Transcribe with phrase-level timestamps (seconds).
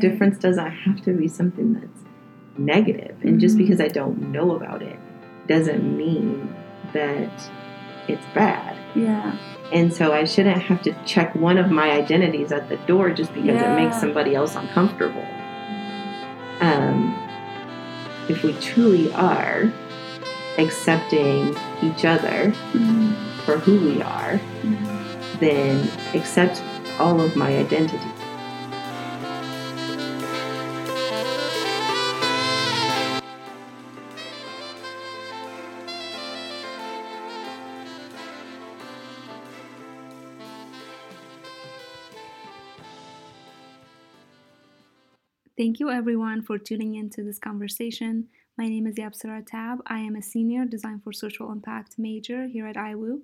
[0.00, 2.04] Difference doesn't have to be something that's
[2.56, 3.16] negative.
[3.22, 3.58] And just Mhm.
[3.58, 4.96] because I don't know about it
[5.48, 6.54] doesn't mean
[6.92, 7.50] that
[8.06, 8.76] it's bad.
[8.94, 9.32] Yeah.
[9.72, 13.34] And so I shouldn't have to check one of my identities at the door just
[13.34, 15.26] because it makes somebody else uncomfortable.
[16.60, 17.12] Um,
[18.28, 19.64] if we truly are
[20.58, 23.14] accepting each other Mhm.
[23.44, 24.76] for who we are, Mhm.
[25.40, 26.62] then accept
[27.00, 28.00] all of my identities.
[45.58, 48.28] Thank you, everyone, for tuning into this conversation.
[48.56, 49.80] My name is Yapsara Tab.
[49.88, 53.22] I am a senior design for social impact major here at IWU,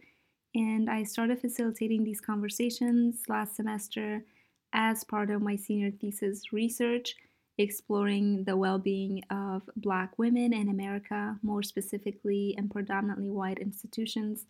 [0.56, 4.24] and I started facilitating these conversations last semester
[4.72, 7.14] as part of my senior thesis research,
[7.56, 14.46] exploring the well being of Black women in America, more specifically in predominantly white institutions.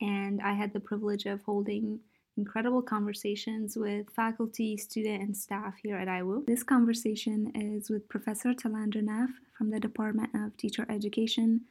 [0.00, 1.98] And I had the privilege of holding
[2.36, 6.46] incredible conversations with faculty, student, and staff here at IWU.
[6.46, 11.62] This conversation is with Professor Talandra Neff from the Department of Teacher Education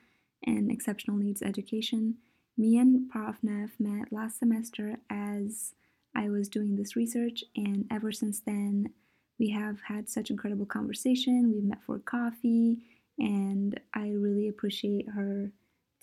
[0.45, 2.15] and Exceptional Needs Education.
[2.57, 3.37] Me and Prof.
[3.43, 5.73] Neff met last semester as
[6.15, 8.89] I was doing this research, and ever since then,
[9.37, 11.51] we have had such incredible conversation.
[11.53, 12.77] We've met for coffee,
[13.19, 15.51] and I really appreciate her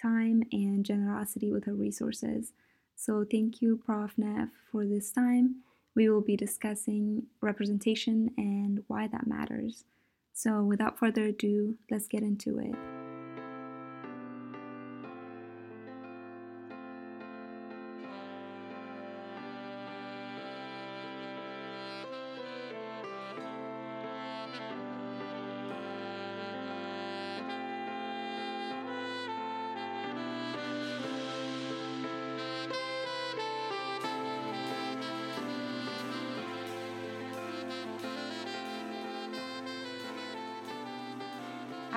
[0.00, 2.52] time and generosity with her resources.
[2.96, 4.12] So, thank you, Prof.
[4.16, 5.56] Neff, for this time.
[5.94, 9.84] We will be discussing representation and why that matters.
[10.32, 13.01] So, without further ado, let's get into it.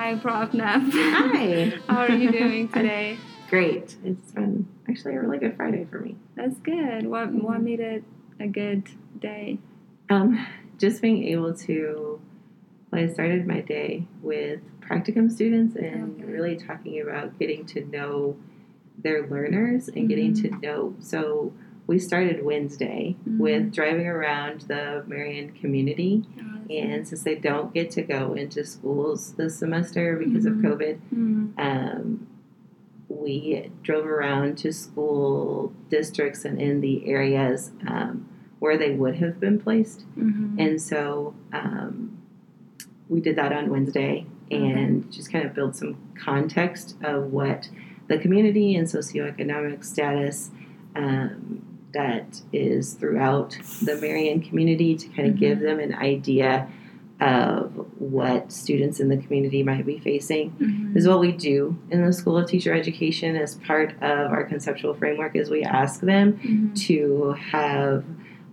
[0.06, 0.54] Hi, Prof.
[0.54, 0.82] Neff.
[0.92, 1.72] Hi.
[1.88, 3.18] How are you doing today?
[3.50, 3.96] Great.
[4.04, 6.14] It's been actually a really good Friday for me.
[6.36, 7.08] That's good.
[7.08, 8.04] What what made it
[8.38, 8.84] a good
[9.18, 9.58] day?
[10.08, 10.46] Um,
[10.78, 12.20] just being able to,
[12.92, 16.24] well, I started my day with practicum students and Okay.
[16.30, 18.36] really talking about getting to know
[18.96, 20.94] their learners and getting to know.
[21.00, 21.52] So
[21.86, 23.38] we started Wednesday Mhm.
[23.38, 26.24] with driving around the Marion community.
[26.68, 30.50] And since they don't get to go into schools this semester because Mhm.
[30.50, 32.26] of COVID, Mm, um,
[33.08, 38.26] we drove around to school districts and in the areas um,
[38.58, 40.04] where they would have been placed.
[40.18, 40.56] mhm.
[40.58, 42.18] And so um,
[43.08, 47.68] we did that on Wednesday and just kind of build some context of what
[48.08, 50.50] the community and socioeconomic status
[50.96, 51.62] um,
[51.96, 55.62] that is throughout the Marion community to kind of give Mhm.
[55.62, 56.68] them an idea
[57.18, 60.94] of what students in the community might be facing Mhm.
[60.94, 64.92] is what we do in the School of Teacher Education as part of our conceptual
[64.92, 66.74] framework is we ask them Mhm.
[66.88, 68.04] to have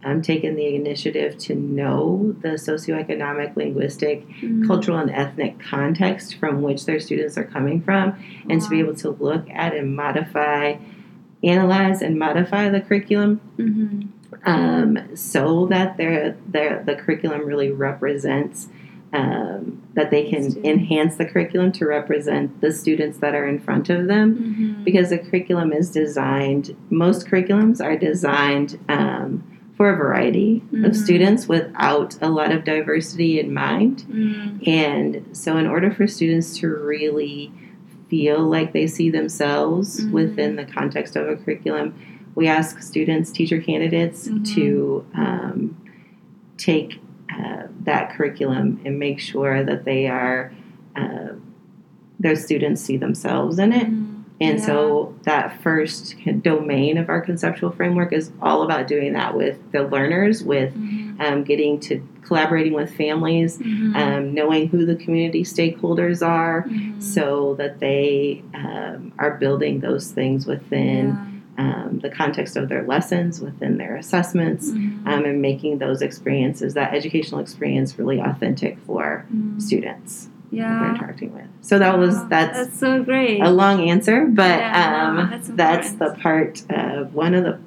[0.06, 4.68] um, taken the initiative to know the socioeconomic, linguistic, Mhm.
[4.68, 8.12] cultural, and ethnic context from which their students are coming from,
[8.50, 10.76] and to be able to look at and modify,
[11.44, 14.08] analyze and modify the curriculum Mhm.
[14.46, 18.68] um, so that their, their, the curriculum really represents
[19.16, 23.88] um, that they can enhance the curriculum to represent the students that are in front
[23.92, 24.36] of them
[24.80, 24.84] Mhm.
[24.84, 29.44] because the curriculum is designed most curriculums are designed um,
[29.78, 30.86] for a variety Mhm.
[30.88, 34.68] of students without a lot of diversity in mind Mhm.
[34.68, 37.52] and so in order for students to really
[38.14, 40.12] feel like they see themselves Mhm.
[40.12, 41.96] within the context of a curriculum
[42.36, 44.46] we ask students teacher candidates Mhm.
[44.56, 45.76] to um,
[46.58, 47.00] take
[47.32, 50.52] uh, that curriculum and make sure that they are
[50.96, 51.30] uh,
[52.20, 54.06] their students see themselves in it Mhm.
[54.40, 54.66] and Yeah.
[54.66, 59.84] so that first domain of our conceptual framework is all about doing that with the
[59.88, 61.03] learners, with Mhm.
[61.20, 63.96] Um, getting to collaborating with families, Mhm.
[63.96, 67.02] um, knowing who the community stakeholders are, Mhm.
[67.02, 71.16] so that they um, are building those things within Yeah.
[71.56, 75.06] um, the context of their lessons, within their assessments, Mhm.
[75.06, 79.62] um, and making those experiences, that educational experience, really authentic for Mhm.
[79.62, 81.44] students that they're interacting with.
[81.62, 83.40] So that was that's that's so great.
[83.42, 86.64] a long answer, but Yeah, no, um, that's that's, the part.
[86.74, 87.58] Uh, one of the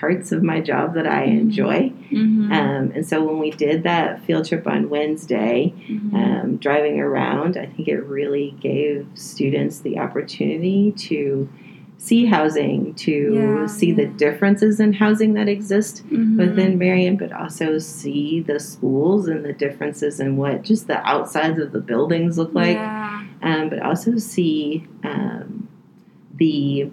[0.00, 1.92] parts of my job that I enjoy.
[2.10, 2.50] Mhm.
[2.50, 6.14] Um, and so when we did that field trip on Wednesday, Mhm.
[6.14, 11.48] um, driving around, I think it really gave students the opportunity to
[11.98, 16.38] see housing, to Yeah, see the differences in housing that exist Mhm.
[16.38, 21.58] within Marion, but also see the schools and the differences in what just the outsides
[21.58, 23.20] of the buildings look like, yeah.
[23.42, 25.68] um, but also see um,
[26.38, 26.88] the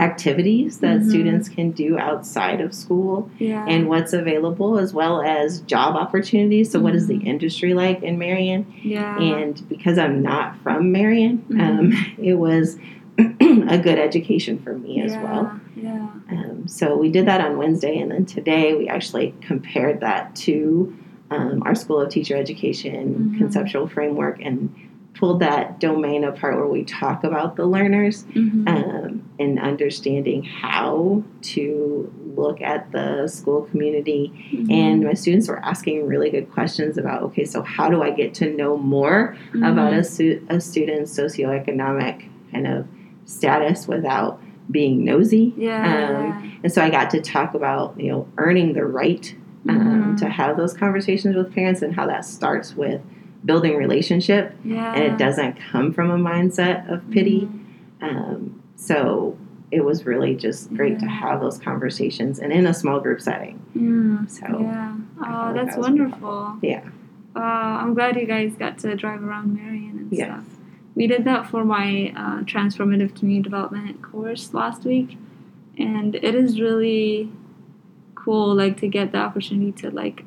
[0.00, 1.08] activities that Mhm.
[1.10, 3.64] students can do outside of school yeah.
[3.68, 7.26] and what's available as well as job opportunities so what is the Mhm.
[7.26, 9.18] industry like in marion yeah.
[9.20, 11.60] and because i'm not from marion Mhm.
[11.60, 11.92] um,
[12.22, 12.78] it was
[13.18, 16.06] a good education for me as well Yeah.
[16.32, 20.94] um, so we did that on wednesday and then today we actually compared that to
[21.30, 23.04] um, our school of teacher education
[23.34, 23.38] Mhm.
[23.38, 24.70] conceptual framework and
[25.14, 28.68] pulled that domain apart where we talk about the learners Mhm.
[28.68, 34.32] um, and understanding how to look at the school community.
[34.52, 34.70] Mhm.
[34.72, 38.34] And my students were asking really good questions about okay, so how do I get
[38.34, 40.04] to know more about a, Mhm.
[40.06, 42.22] stu- a student's socioeconomic
[42.52, 42.86] kind of
[43.24, 44.40] status without
[44.70, 45.52] being nosy?
[45.56, 46.32] Yeah.
[46.40, 49.34] um, And so I got to talk about you know earning the right
[49.68, 50.18] um, Mhm.
[50.20, 53.00] to have those conversations with parents and how that starts with
[53.44, 54.94] building relationship yeah.
[54.94, 57.48] and it doesn't come from a mindset of pity.
[58.02, 58.02] Mhm.
[58.02, 59.36] Um, so
[59.70, 63.60] it was really just great to have those conversations and in a small group setting.
[63.76, 64.96] Mm, So yeah.
[65.24, 66.56] Oh, that's that wonderful.
[66.62, 66.82] Yeah.
[67.36, 70.26] Wow, I'm glad you guys got to drive around Marion and Yes.
[70.26, 70.44] stuff.
[70.96, 75.16] We did that for my uh, transformative community development course last week,
[75.78, 77.30] and it is really
[78.16, 80.24] cool, like to get the opportunity to like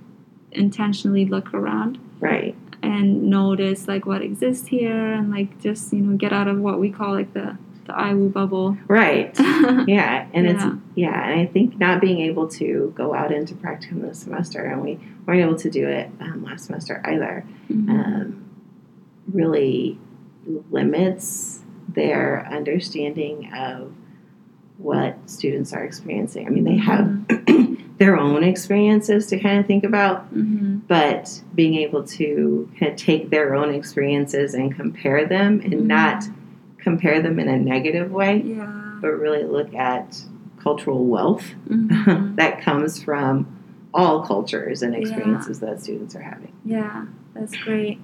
[0.54, 2.56] intentionally look around Right.
[2.83, 6.80] And notice like what exists here, and like just you know get out of what
[6.80, 8.77] we call like the the IWU bubble.
[8.88, 9.35] Right.
[9.88, 10.27] Yeah.
[10.33, 10.75] And it's, Yeah.
[10.95, 11.30] yeah.
[11.30, 15.00] And I think not being able to go out into practicum this semester, and we
[15.25, 17.89] weren't able to do it um, last semester either, Mhm.
[17.89, 18.45] um,
[19.31, 19.97] really
[20.71, 23.91] limits their understanding of
[24.77, 26.47] what students are experiencing.
[26.47, 27.27] I mean, they have
[27.97, 30.81] their own experiences to kind of think about, Mhm.
[30.87, 35.83] but being able to kind of take their own experiences and compare them and Mhm.
[35.85, 36.23] not
[36.79, 38.97] compare them in a negative way, Yeah.
[39.01, 40.21] but really look at
[40.59, 42.35] cultural wealth Mhm.
[42.35, 43.45] that comes from
[43.93, 44.99] all cultures and Yeah.
[45.01, 46.51] experiences that students are having.
[46.65, 47.05] Yeah,
[47.35, 47.99] that's great.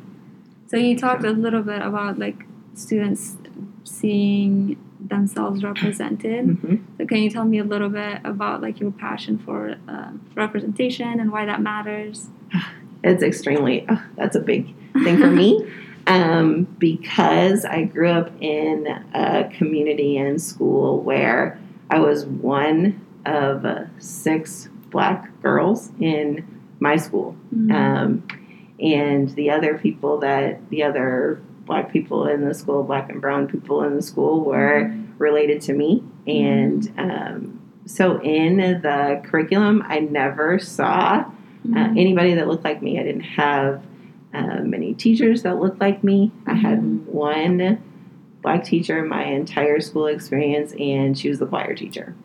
[0.68, 2.46] So you talked a little bit about like
[2.76, 3.38] students
[3.84, 6.46] seeing themselves represented.
[6.46, 6.80] Mhm.
[6.98, 11.20] So can you tell me a little bit about like your passion for uh, representation
[11.20, 12.30] and why that matters?
[13.02, 14.74] It's extremely, oh, that's a big
[15.04, 15.66] thing for me.
[16.08, 21.60] Um, because I grew up in a community and school where
[21.92, 26.44] I was one of uh, six black girls in
[26.80, 27.36] my school.
[27.56, 27.72] Mhm.
[27.72, 28.24] Um,
[28.80, 33.48] and the other people that, the other black people in the school, black and brown
[33.48, 36.04] people in the school, were related to me.
[36.26, 41.26] And um, so in the curriculum, I never saw uh,
[41.68, 41.92] Mhm.
[42.00, 43.00] anybody that looked like me.
[43.00, 43.84] I didn't have
[44.34, 46.32] uh, many teachers that looked like me.
[46.48, 47.78] I had one
[48.42, 52.16] black teacher in my entire school experience, and she was the choir teacher.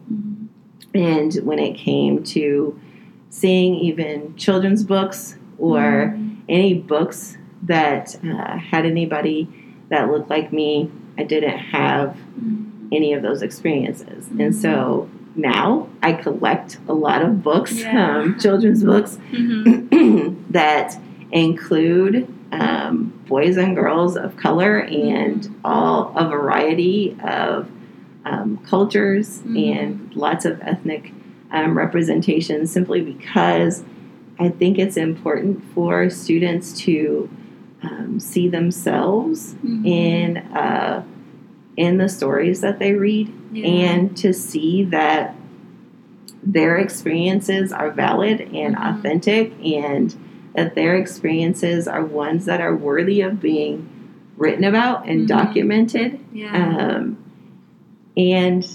[0.94, 2.78] And when it came to
[3.28, 6.36] seeing even children's books or Mhm.
[6.48, 9.48] any books that uh, had anybody
[9.88, 12.16] that looked like me, I didn't have
[12.92, 14.26] any of those experiences.
[14.26, 14.44] Mhm.
[14.44, 18.18] And so now I collect a lot of books, Yeah.
[18.18, 20.36] um, children's books Mhm.
[20.50, 20.96] that
[21.32, 27.68] include um, boys and girls of color and all a variety of
[28.24, 29.76] um, cultures Mhm.
[29.76, 31.12] and lots of ethnic
[31.50, 33.82] um, representation simply because
[34.38, 37.28] I think it's important for students to
[37.86, 39.86] um, see themselves Mhm.
[39.86, 41.02] in uh,
[41.76, 43.66] in the stories that they read Yeah.
[43.66, 45.34] and to see that
[46.42, 48.98] their experiences are valid and Mhm.
[48.98, 50.14] authentic and
[50.54, 53.86] that their experiences are ones that are worthy of being
[54.36, 55.26] written about and Mhm.
[55.28, 56.96] documented yeah.
[56.96, 57.16] um,
[58.16, 58.66] and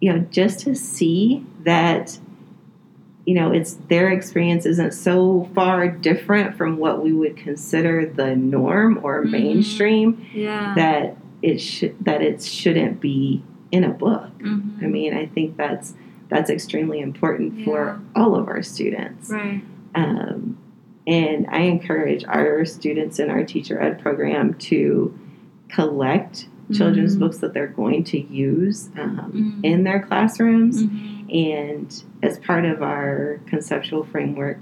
[0.00, 2.18] you know just to see that
[3.24, 8.34] you know it's their experience isn't so far different from what we would consider the
[8.34, 9.30] norm or Mhm.
[9.30, 10.74] mainstream yeah.
[10.76, 14.30] that it should that it shouldn't be in a book.
[14.40, 14.82] Mhm.
[14.82, 15.94] I mean, I think that's
[16.28, 17.64] that's extremely important Yeah.
[17.64, 19.30] for all of our students.
[19.30, 19.60] right.
[19.94, 20.56] Um,
[21.06, 25.12] and I encourage our students in our teacher ed program to
[25.68, 27.20] collect children's Mhm.
[27.20, 29.64] books that they're going to use um, Mhm.
[29.64, 30.82] in their classrooms.
[31.32, 34.60] And as part of our conceptual framework,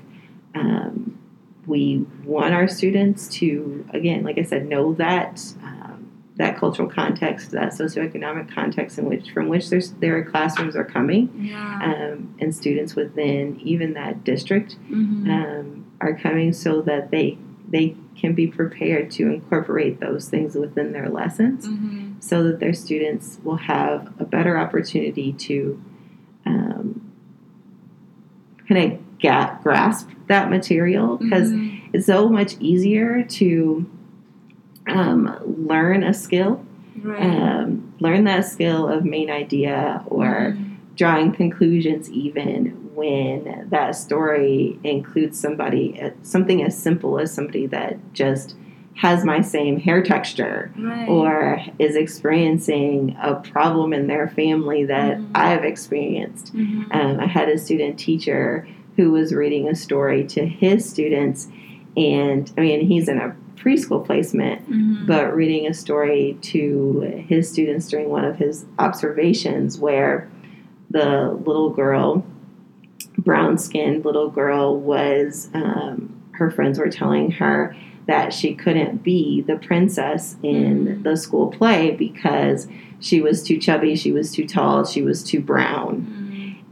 [0.55, 1.19] um,
[1.67, 7.51] we want our students to, again, like I said, know that um, that cultural context,
[7.51, 11.81] that socioeconomic context in which from which their their classrooms are coming, Yeah.
[12.13, 15.29] um, and students within even that district Mhm.
[15.29, 17.37] um, are coming so that they
[17.69, 22.15] they can be prepared to incorporate those things within their lessons Mhm.
[22.21, 25.81] so that their students will have a better opportunity to
[28.71, 31.81] kind of ga- grasp that material because Mhm.
[31.93, 33.85] it's so much easier to
[34.87, 35.37] um,
[35.69, 36.65] learn a skill
[37.03, 37.23] right.
[37.23, 40.65] um, learn that skill of main idea or Mhm.
[40.97, 48.55] drawing conclusions even when that story includes somebody something as simple as somebody that just
[49.01, 51.09] has my same hair texture right.
[51.09, 55.27] or is experiencing a problem in their family that Mhm.
[55.35, 56.55] I've experienced.
[56.55, 56.85] Mhm.
[56.95, 58.67] Um, I had a student teacher
[58.97, 61.49] who was reading a story to his students,
[61.97, 65.07] and I mean, he's in a preschool placement, Mhm.
[65.07, 70.29] but reading a story to his students during one of his observations where
[70.91, 72.23] the little girl,
[73.17, 77.75] brown skinned little girl, was, um, her friends were telling her
[78.07, 81.03] that she couldn't be the princess in Mhm.
[81.05, 82.67] the school play because
[82.99, 86.07] she was too chubby, she was too tall, she was too brown.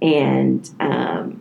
[0.03, 0.07] Mhm.
[0.07, 1.41] And, um,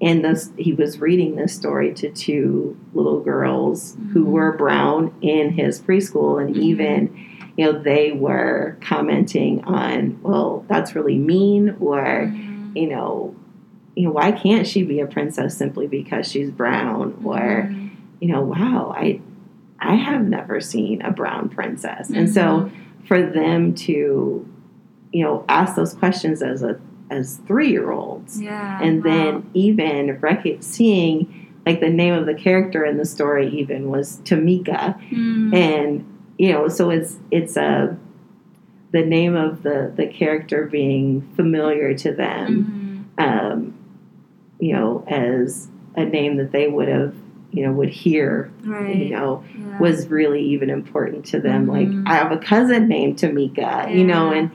[0.00, 4.30] and this, he was reading this story to two little girls who Mhm.
[4.30, 7.10] were brown in his preschool, and even
[7.56, 12.32] you know they were commenting on, well, that's really mean, or
[12.76, 13.34] you know,
[13.96, 17.68] you know, why can't she be a princess simply because she's brown, or.
[18.20, 19.20] You know, wow, I
[19.80, 22.70] I have never seen a brown princess, and so Mhm.
[23.06, 24.46] for them to
[25.12, 26.78] you know ask those questions as a
[27.10, 31.26] as three year olds yeah, and then even rec- seeing
[31.64, 35.54] like the name of the character in the story even was Tamika Mhm.
[35.54, 36.04] and
[36.38, 37.96] you know so it's it's a
[38.92, 43.24] the name of the the character being familiar to them Mhm.
[43.26, 43.74] um
[44.60, 47.14] you know as a name that they would have
[47.50, 48.94] you know would hear right.
[48.96, 49.78] you know yeah.
[49.80, 52.04] was really even important to them Mhm.
[52.04, 54.50] like I have a cousin named Tamika you know and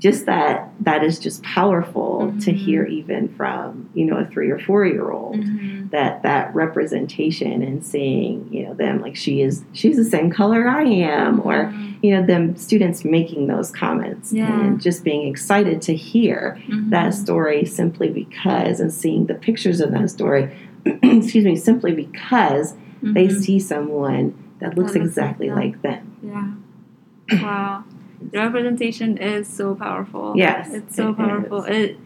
[0.00, 2.56] just that that is just powerful to Mhm.
[2.56, 5.90] hear even from you know a three or four year old Mhm.
[5.90, 10.66] that that representation and seeing you know them like she is she's the same color
[10.68, 11.72] I am or
[12.02, 14.50] you know them students making those comments Yeah.
[14.64, 16.90] and just being excited to hear Mhm.
[16.90, 20.48] that story simply because and seeing the pictures of that story
[21.02, 23.32] excuse me simply because they Mhm.
[23.42, 25.56] see someone that looks That looks like exactly them.
[25.56, 27.42] like them Yeah.
[27.42, 27.84] Wow.
[28.32, 30.34] The representation is so powerful.
[30.36, 31.64] Yes, It's so it powerful.
[31.64, 31.76] is.
[31.90, 31.98] It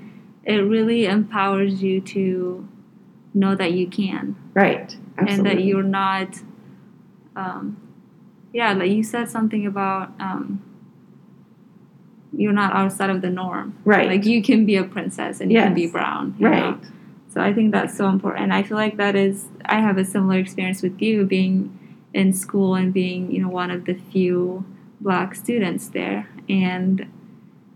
[0.44, 2.66] it really empowers you to
[3.34, 6.40] know that you can right absolutely and that you're not
[7.36, 7.76] um
[8.52, 10.60] yeah, like you said something about um
[12.32, 13.74] you're not outside of the norm.
[13.84, 16.34] right Like you can be a princess and you can be brown.
[16.38, 16.78] you know?
[17.30, 18.52] So I think that's so important.
[18.52, 21.78] I feel like that is I have a similar experience with you being
[22.14, 24.64] in school and being, you know, one of the few
[25.00, 27.06] black students there and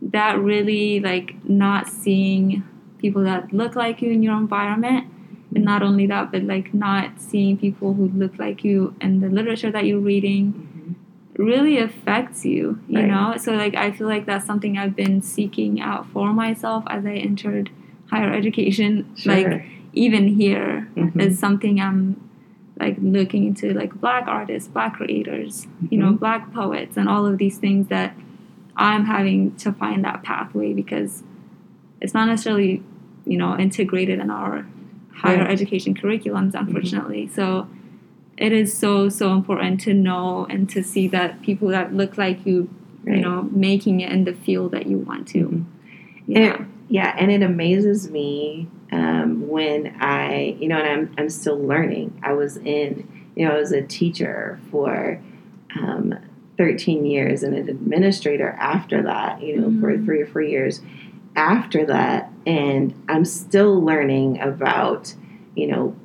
[0.00, 2.64] that really like not seeing
[2.98, 5.06] people that look like you in your environment
[5.54, 9.28] and not only that but like not seeing people who look like you in the
[9.28, 10.94] literature that you're reading Mhm.
[11.38, 13.08] really affects you you Right.
[13.08, 17.06] know so like i feel like that's something i've been seeking out for myself as
[17.06, 17.70] i entered
[18.12, 19.32] higher education Sure.
[19.34, 19.64] like
[19.94, 21.20] even here Mhm.
[21.26, 22.00] is something i'm
[22.82, 26.18] like looking into like black artists black creators you know Mhm.
[26.24, 28.10] black poets and all of these things that
[28.76, 31.12] i'm having to find that pathway because
[32.02, 32.82] it's not necessarily
[33.32, 34.54] you know integrated in our
[35.22, 35.50] higher Right.
[35.56, 37.66] education curriculums unfortunately so
[38.46, 38.90] it is so
[39.20, 42.58] so important to know and to see that people that look like you
[43.04, 43.16] Right.
[43.16, 43.38] you know
[43.70, 45.62] making it in the field that you want to Mhm.
[46.26, 46.56] yeah
[46.92, 52.20] yeah, and it amazes me um, when I, you know, and I'm, I'm still learning.
[52.22, 55.18] I was in, you know, I was a teacher for
[55.80, 56.14] um,
[56.58, 60.04] 13 years and an administrator after that, you know, for Mhm.
[60.04, 60.82] three or four years
[61.34, 62.30] after that.
[62.46, 65.14] And I'm still learning about,
[65.56, 65.96] you know,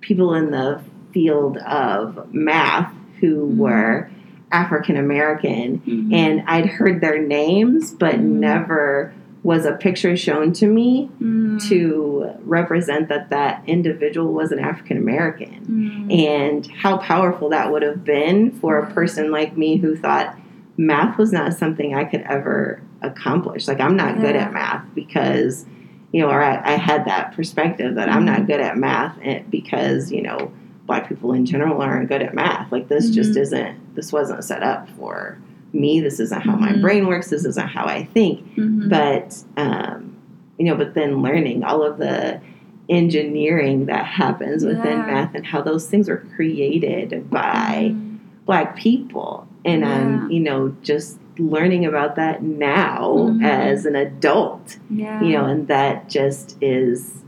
[0.00, 0.80] people in the
[1.12, 3.56] field of math who Mhm.
[3.56, 4.10] were
[4.52, 6.14] African American Mhm.
[6.14, 8.38] and I'd heard their names, but Mhm.
[8.38, 9.12] never
[9.44, 11.60] was a picture shown to me Mhm.
[11.68, 16.06] to represent that that individual was an African American.
[16.08, 16.26] Mhm.
[16.26, 20.34] And how powerful that would have been for a person like me who thought,
[20.78, 23.68] math was not something I could ever accomplish.
[23.68, 25.66] Like I'm not good at math because,
[26.10, 28.24] you know, or I, I had that perspective that I'm Mm-hmm.
[28.24, 29.18] not good at math
[29.50, 30.50] because, you know,
[30.86, 32.72] black people in general aren't good at math.
[32.72, 33.40] Like this just Mhm.
[33.42, 35.36] isn't this wasn't set up for
[35.74, 36.00] me.
[36.00, 36.80] This isn't how my Mhm.
[36.82, 37.30] brain works.
[37.30, 38.40] This isn't how I think.
[38.56, 38.88] Mhm.
[38.88, 40.12] But um,
[40.58, 42.40] you know, but then learning all of the
[42.88, 45.06] engineering that happens within Yeah.
[45.06, 48.18] math and how those things were created by Mhm.
[48.46, 49.90] black people and Yeah.
[49.90, 53.42] i'm you know just learning about that now Mhm.
[53.42, 57.22] as an adult yeah, you know and that just is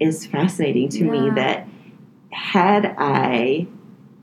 [0.00, 1.68] is fascinating to me that
[2.30, 3.64] had i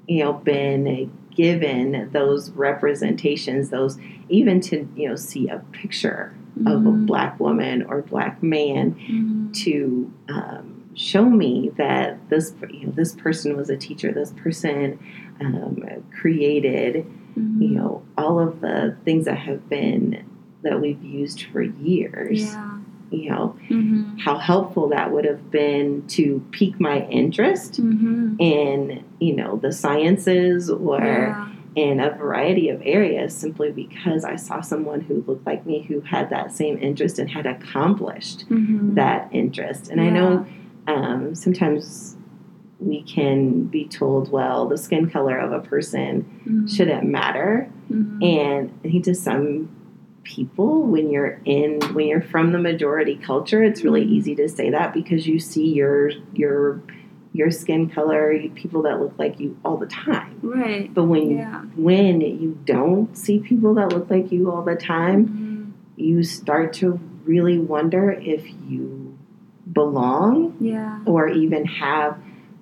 [0.09, 3.97] you know been given those representations those
[4.29, 6.33] even to you know see a picture
[6.65, 7.05] of a Mhm.
[7.07, 9.53] black woman or black man Mhm.
[9.63, 14.99] to um, show me that this you know this person was a teacher this person
[15.39, 17.05] um, created
[17.39, 17.61] Mhm.
[17.61, 20.23] you know all of the things that have been
[20.63, 22.77] that we've used for years yeah,
[23.11, 24.19] you know Mhm.
[24.19, 28.35] how helpful that would have been to pique my interest Mhm.
[28.39, 34.35] in you know the sciences or yeah, in a variety of areas simply because I
[34.35, 38.95] saw someone who looked like me who had that same interest and had accomplished Mhm.
[38.95, 39.89] that interest.
[39.89, 40.45] And I know
[40.87, 42.17] um, sometimes
[42.79, 46.67] we can be told, well, the skin color of a person Mhm.
[46.69, 47.69] shouldn't matter.
[47.89, 48.21] Mhm.
[48.23, 49.69] And I think to some
[50.23, 54.69] people, when you're in, when you're from the majority culture, it's really easy to say
[54.69, 56.81] that because you see your your
[57.33, 60.37] your skin color, people that look like you all the time.
[60.43, 64.75] right, But when yeah, when you don't see people that look like you all the
[64.75, 65.71] time, Mhm.
[66.03, 69.15] you start to really wonder if you
[69.71, 72.17] belong yeah, or even have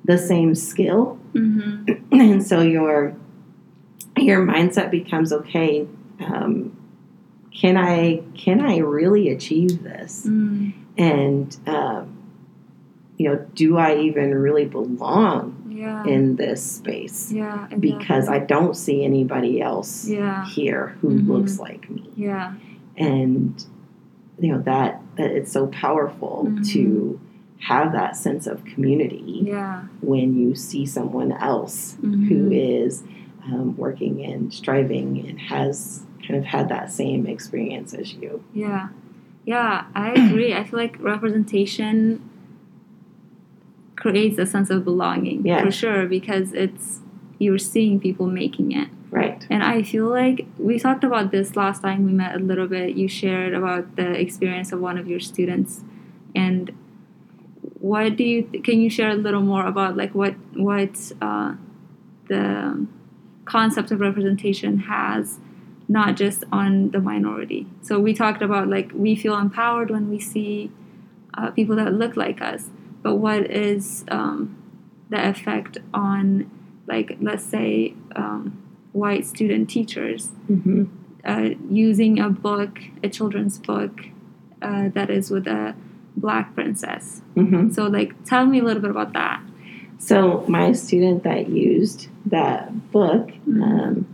[0.05, 1.17] the same skill.
[1.33, 2.01] Mhm.
[2.11, 3.15] and so your
[4.17, 5.87] your mindset becomes okay.
[6.19, 6.73] Um,
[7.59, 10.25] can I can I really achieve this?
[10.25, 10.73] Mm.
[10.97, 12.15] And um,
[13.17, 17.31] you know, do I even really belong yeah, in this space?
[17.31, 17.77] yeah, exactly.
[17.91, 21.27] Because I don't see anybody else yeah, here who Mhm.
[21.27, 22.09] looks like me.
[22.15, 22.53] yeah,
[22.97, 23.53] and
[24.39, 26.65] you know that that it's so powerful Mhm.
[26.73, 27.19] to
[27.59, 32.27] have that sense of community yeah, when you see someone else Mhm.
[32.29, 33.03] who is
[33.45, 38.89] um, working and striving and has kind of had that same experience as you Yeah,
[39.45, 40.53] yeah, I agree.
[40.53, 42.29] I feel like representation
[43.95, 45.63] creates a sense of belonging Yeah.
[45.63, 47.01] for sure because it's
[47.37, 48.89] you're seeing people making it.
[49.11, 52.67] right And I feel like we talked about this last time we met a little
[52.67, 52.95] bit.
[52.95, 55.83] You shared about the experience of one of your students,
[56.35, 56.71] and
[57.79, 61.55] what do you can you share a little more about like what what uh,
[62.27, 62.85] the
[63.49, 65.39] concept of representation has
[65.87, 67.65] not just on the minority.
[67.81, 70.71] So we talked about like we feel empowered when we see
[71.33, 72.69] uh, people that look like us,
[73.01, 74.55] but what is um,
[75.09, 76.49] the effect on
[76.87, 80.85] like let's say um, white student teachers mm-hmm.
[81.25, 84.01] uh, using a book, a children's book
[84.61, 85.75] uh, that is with a
[86.15, 87.21] black princess.
[87.35, 87.71] Mm-hmm.
[87.71, 89.41] So like tell me a little bit about that.
[89.99, 93.61] So my student that used that book Mhm.
[93.63, 94.05] um,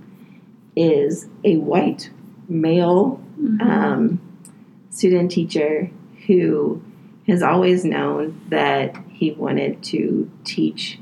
[0.76, 2.10] is a white
[2.50, 3.62] male Mhm.
[3.62, 4.20] um,
[4.90, 5.90] student teacher
[6.28, 6.82] who
[7.28, 11.00] has always known that he wanted to teach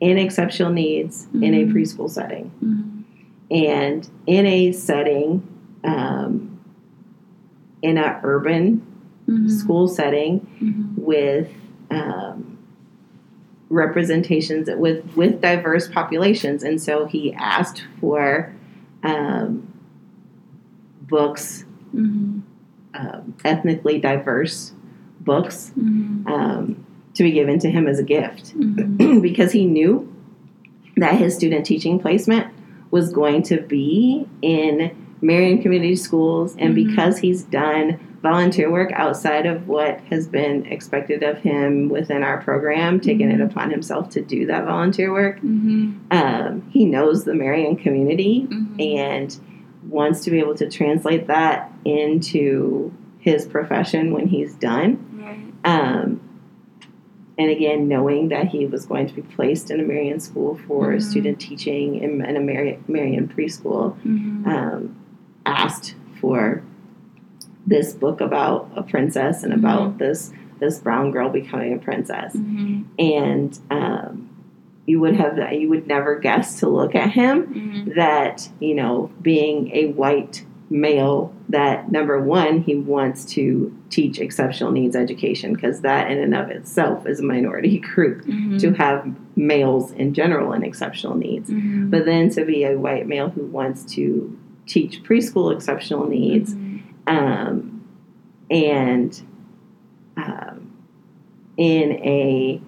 [0.00, 1.72] in exceptional needs in a Mhm.
[1.72, 2.84] preschool setting Mhm.
[3.50, 5.42] and in a setting
[5.84, 6.50] um,
[7.82, 8.82] in a urban
[9.28, 9.48] Mhm.
[9.50, 10.46] school setting
[10.96, 11.48] with
[11.90, 12.57] um,
[13.70, 18.54] representations with with diverse populations and so he asked for
[19.02, 19.66] um,
[21.02, 22.42] books Mhm.
[22.94, 24.72] um, ethnically diverse
[25.20, 26.26] books Mhm.
[26.28, 26.76] um,
[27.14, 29.22] to be given to him as a gift Mhm.
[29.22, 30.08] because he knew
[30.96, 32.46] that his student teaching placement
[32.90, 36.86] was going to be in Marion Community Schools, and Mhm.
[36.86, 42.38] because he's done volunteer work outside of what has been expected of him within our
[42.42, 43.50] program, taking it Mhm.
[43.50, 45.94] upon himself to do that volunteer work, Mhm.
[46.10, 48.80] um, he knows the Marion community Mhm.
[48.98, 49.36] and
[49.88, 54.98] wants to be able to translate that into his profession when he's done.
[55.22, 55.38] Right.
[55.64, 56.20] Um,
[57.38, 60.92] and again, knowing that he was going to be placed in a Marion school for
[60.94, 61.02] Mhm.
[61.02, 64.46] student teaching in, in a Marion, Marion preschool, Mhm.
[64.46, 64.96] um,
[65.46, 66.62] asked for
[67.68, 72.34] this book about a princess and about this this brown girl becoming a princess.
[72.34, 72.84] Mhm.
[72.98, 74.28] And um,
[74.86, 77.94] you would have you would never guess to look at him Mhm.
[77.94, 84.70] that you know being a white male that number one he wants to teach exceptional
[84.70, 88.58] needs education because that in and of itself is a minority group Mhm.
[88.60, 91.90] to have males in general in exceptional needs Mhm.
[91.90, 96.67] but then to be a white male who wants to teach preschool exceptional needs Mhm.
[97.08, 97.82] Um,
[98.50, 99.20] and
[100.16, 100.70] um,
[101.56, 102.60] in a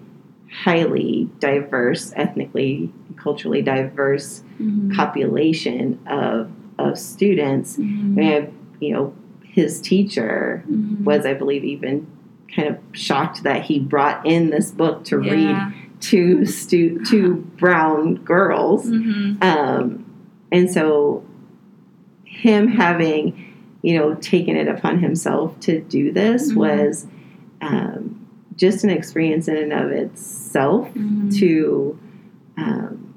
[0.65, 4.95] highly diverse, ethnically, culturally diverse Mhm.
[4.97, 8.19] population of of students, Mhm.
[8.19, 8.49] and
[8.81, 11.05] you know, his teacher Mhm.
[11.05, 12.07] was, I believe, even
[12.55, 15.71] kind of shocked that he brought in this book to read Yeah.
[16.01, 18.91] to stu- to brown girls.
[18.91, 19.45] Mhm.
[19.45, 20.05] Um,
[20.51, 21.23] and so,
[22.25, 23.35] him having,
[23.83, 26.57] you know, taken it upon himself to do this Mhm.
[26.57, 27.07] was
[27.63, 31.35] um, just an experience in and of itself Mhm.
[31.39, 31.99] to
[32.59, 33.15] um,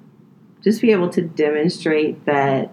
[0.63, 2.71] just be able to demonstrate that.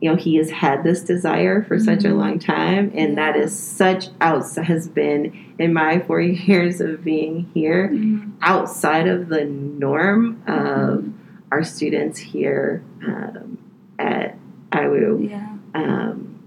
[0.00, 2.16] You know, he has had this desire for such a Mhm.
[2.18, 7.46] long time, and that is such outs has been in my four years of being
[7.52, 8.30] here Mhm.
[8.40, 11.12] outside of the norm of Mhm.
[11.50, 13.58] our students here um,
[13.98, 14.36] at
[14.70, 15.28] IWU.
[15.30, 15.46] Yeah.
[15.78, 16.40] Um,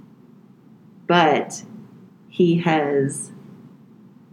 [1.08, 1.63] but
[2.30, 3.32] he has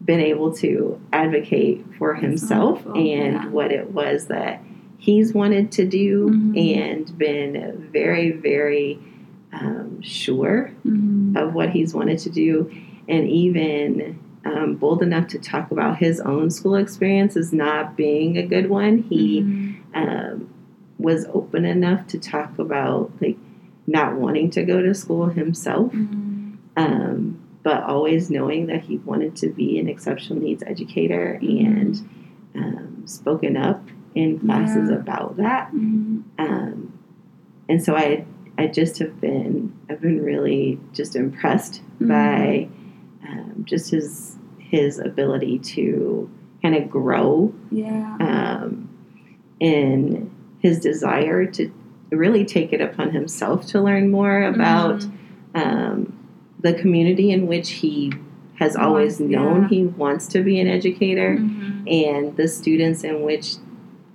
[0.05, 3.49] been able to advocate for himself wonderful, and yeah.
[3.49, 4.63] what it was that
[4.97, 6.77] he's wanted to do Mhm.
[6.79, 8.99] and been very, very
[9.53, 11.37] um, sure Mhm.
[11.37, 12.71] of what he's wanted to do,
[13.09, 18.39] and even um, bold enough to talk about his own school experience as not being
[18.39, 18.99] a good one.
[18.99, 19.75] He Mhm.
[19.95, 20.49] um,
[20.99, 23.37] was open enough to talk about like
[23.89, 26.53] not wanting to go to school himself, Mhm.
[26.77, 32.01] um, but always knowing that he wanted to be an exceptional needs educator and
[32.55, 33.83] um, spoken up
[34.15, 34.97] in classes Yeah.
[34.97, 35.73] about that.
[35.75, 36.23] Mhm.
[36.39, 36.93] Um,
[37.69, 38.25] and so I,
[38.59, 42.09] I just have been, I've been really just impressed Mhm.
[42.09, 42.69] by
[43.29, 46.29] um, just his his ability to
[46.61, 48.17] kind of grow Yeah.
[48.21, 48.89] um,
[49.61, 51.71] in his desire to
[52.11, 55.11] really take it upon himself to learn more about Mhm.
[55.55, 56.13] um,
[56.61, 58.13] the community in which he
[58.57, 59.69] has always Wants- known yeah.
[59.69, 61.91] he wants to be an educator Mhm.
[61.91, 63.57] and the students in which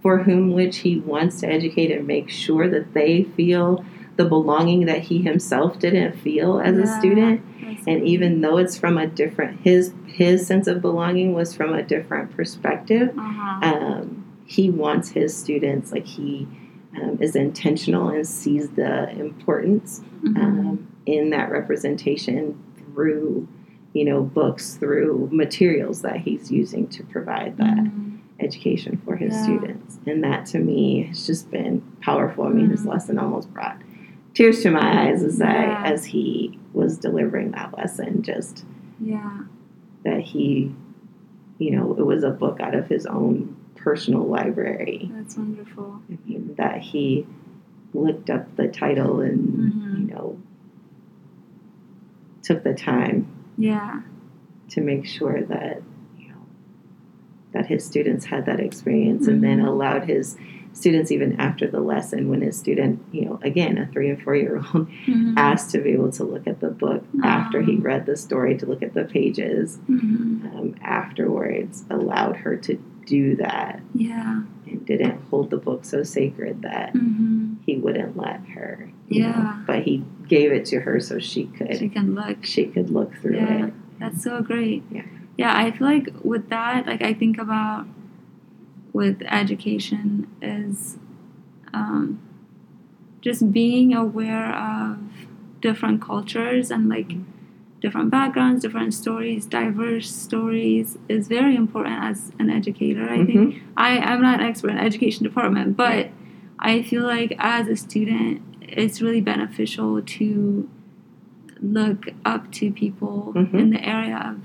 [0.01, 3.85] for whom which he wants to educate and make sure that they feel
[4.17, 7.39] the belonging that he himself didn't feel as a student
[7.87, 11.81] and even though it's from a different his his sense of belonging was from a
[11.81, 13.73] different perspective Uh-huh.
[13.75, 16.45] um, he wants his students like he
[17.01, 20.37] um, is intentional and sees the importance Mhm.
[20.37, 23.47] um, in that representation through
[23.93, 28.17] you know books through materials that he's using to provide that Mhm.
[28.39, 29.43] education for his Yeah.
[29.43, 32.89] students and that to me has just been powerful i mean his Mhm.
[32.89, 33.77] lesson almost brought
[34.33, 35.83] tears to my eyes as Yeah.
[35.83, 38.65] i as he was delivering that lesson just
[38.99, 39.41] Yeah.
[40.03, 40.71] that he
[41.59, 46.01] you know it was a book out of his own personal library That's wonderful.
[46.09, 47.25] I mean, that he
[47.93, 49.39] looked up the title and
[49.73, 49.99] Mhm.
[50.09, 50.37] you know
[52.41, 54.01] took the time Yeah.
[54.69, 55.81] to make sure that
[56.17, 56.35] you know
[57.51, 59.67] that his students had that experience and then Mhm.
[59.67, 60.37] allowed his
[60.73, 64.35] students even after the lesson when his student you know again a three and four
[64.35, 65.33] year old Mhm.
[65.37, 68.65] asked to be able to look at the book after he read the story to
[68.65, 70.55] look at the pages Mhm.
[70.55, 74.43] um, afterwards allowed her to do that Yeah.
[74.67, 77.57] and didn't hold the book so sacred that Mhm.
[77.65, 78.89] he wouldn't let her.
[79.09, 79.63] you know, Yeah.
[79.67, 82.43] but he gave it to her so she could She can look.
[82.45, 83.65] she could look through Yeah.
[83.67, 83.73] it.
[83.99, 84.81] That's so great.
[84.89, 85.03] Yeah.
[85.37, 87.85] Yeah, I feel like with that, like I think about
[88.93, 90.97] with education is
[91.73, 92.19] um,
[93.21, 94.97] just being aware of
[95.61, 97.13] different cultures and like
[97.83, 103.03] different backgrounds, different stories, diverse stories is very important as an educator.
[103.09, 103.59] I think Mhm.
[103.75, 106.09] I am not an expert in education department, but
[106.57, 110.67] I feel like as a student, it's really beneficial to
[111.61, 113.53] look up to people Mhm.
[113.61, 114.37] in the area of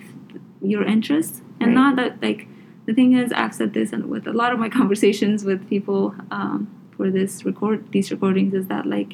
[0.72, 1.74] your interest, and Right.
[1.82, 2.48] not that like
[2.86, 6.14] the thing is I've said this and with a lot of my conversations with people
[6.32, 9.10] um, for this record these recordings is that like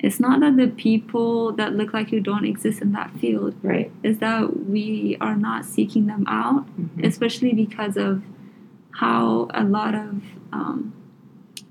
[0.00, 3.90] it's not that the people that look like you don't exist in that field Right.
[4.02, 7.04] is that we are not seeking them out Mhm.
[7.04, 8.22] especially because of
[8.92, 10.92] how a lot of um,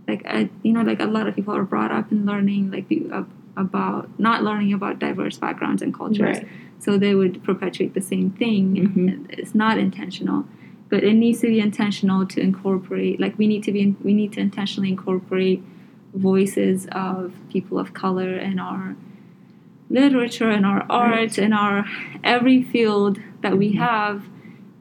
[0.08, 2.86] like I, you know like a lot of people are brought up in learning like
[3.12, 3.24] uh,
[3.56, 6.48] about not learning about diverse backgrounds and cultures Right.
[6.80, 9.26] so they would perpetuate the same thing Mhm.
[9.30, 10.46] it's not intentional
[10.90, 14.32] but it needs to be intentional to incorporate like we need to be we need
[14.34, 15.62] to intentionally incorporate
[16.17, 18.95] voices of people of color in our
[19.89, 21.38] literature in our art Right.
[21.39, 21.86] in our
[22.23, 23.77] every field that we Mhm.
[23.77, 24.23] have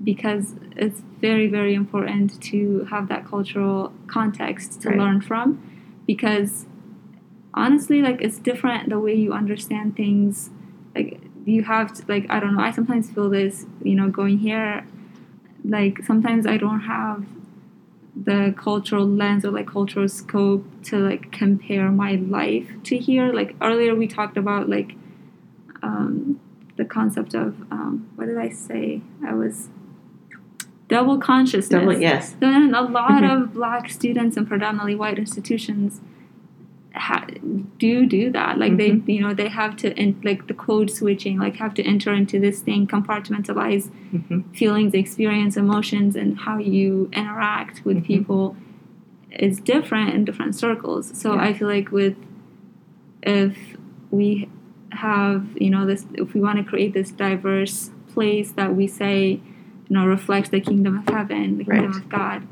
[0.02, 4.98] because it's very very important to have that cultural context to Right.
[4.98, 5.58] learn from
[6.06, 6.66] because
[7.54, 10.50] honestly like it's different the way you understand things
[10.94, 14.38] like you have to like i don't know i sometimes feel this you know going
[14.38, 14.84] here
[15.64, 17.24] like sometimes i don't have
[18.24, 23.54] the cultural lens or like cultural scope to like compare my life to here like
[23.60, 24.94] earlier we talked about like
[25.82, 26.40] um,
[26.76, 29.68] the concept of um, what did i say i was
[30.88, 32.34] double consciousness Double, yes.
[32.40, 33.42] then a lot Mhm.
[33.42, 36.00] of black students in predominantly white institutions
[36.96, 37.26] ha-
[37.78, 38.58] do do that.
[38.58, 39.04] Like Mhm.
[39.06, 42.12] they, you know, they have to in, like the code switching, like have to enter
[42.12, 48.04] into this thing, compartmentalize hmm feelings, experience, emotions, and how you interact with Mhm.
[48.06, 48.56] people
[49.30, 51.10] is different in different circles.
[51.14, 51.42] So Yeah.
[51.42, 52.16] I feel like with
[53.22, 53.76] if
[54.10, 54.48] we
[54.90, 59.40] have, you know, this, if we want to create this diverse place that we say,
[59.88, 61.96] you know, reflects the kingdom of heaven, the kingdom Right.
[62.02, 62.42] of God,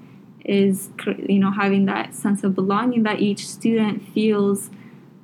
[0.45, 0.91] is
[1.29, 4.71] you know having that sense of belonging that each student feels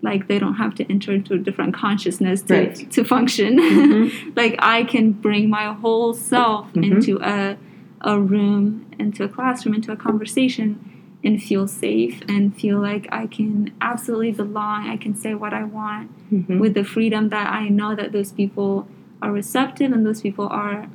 [0.03, 2.91] like they don't have to enter into a different consciousness to, Right.
[2.93, 3.59] to function.
[3.59, 4.13] Mhm.
[4.37, 6.85] like I can bring my whole self Mhm.
[6.93, 7.57] into a
[8.03, 10.79] a room, into a classroom, into a conversation
[11.23, 14.89] and feel safe and feel like I can absolutely belong.
[14.89, 16.59] I can say what I want Mhm.
[16.61, 18.89] with the freedom that I know that those people
[19.21, 20.87] are receptive and those people are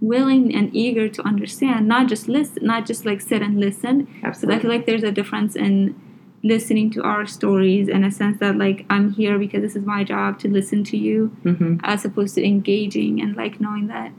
[0.00, 4.06] willing and eager to understand, not just listen, not just like sit and listen.
[4.22, 5.94] Because I feel like there's a difference in
[6.42, 10.04] listening to our stories in a sense that like I'm here because this is my
[10.04, 14.12] job to listen to you hmm as opposed to engaging and like knowing that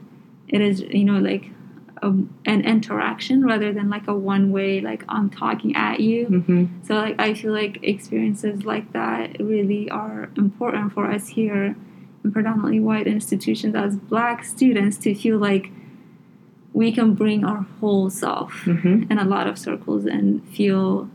[0.48, 1.50] it is you know like
[2.02, 2.08] a,
[2.44, 6.26] an interaction rather than like a one way like I'm talking at you.
[6.26, 11.76] hmm So like I feel like experiences like that really are important for us here
[12.32, 15.70] predominantly white institutions as black students to feel like
[16.72, 21.08] we can bring our whole self hmm in a lot of circles and feel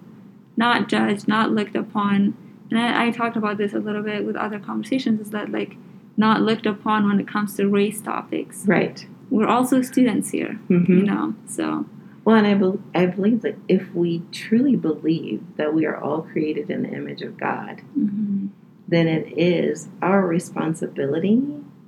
[0.57, 2.35] not judged, not looked upon.
[2.69, 5.75] And I, I talked about this a little bit with other conversations is that like
[6.17, 8.65] not looked upon when it comes to race topics.
[8.65, 9.05] Right.
[9.29, 11.35] We're also students here, hmm you know.
[11.47, 11.85] So
[12.25, 16.21] Well, and I, bel I believe that if we truly believe that we are all
[16.23, 18.49] created in the image of God, mhm.
[18.87, 21.41] Then it is our responsibility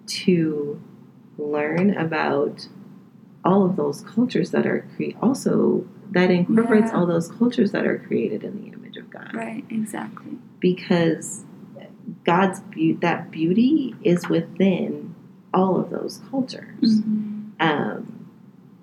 [0.07, 0.81] to
[1.37, 2.67] learn about
[3.43, 6.97] all of those cultures that are cre- also that incorporates Yeah.
[6.99, 10.37] all those cultures that are created in the image of God right, exactly.
[10.59, 11.43] because
[12.23, 15.13] God's beauty that beauty is within
[15.53, 17.51] all of those cultures Mhm.
[17.59, 18.25] um,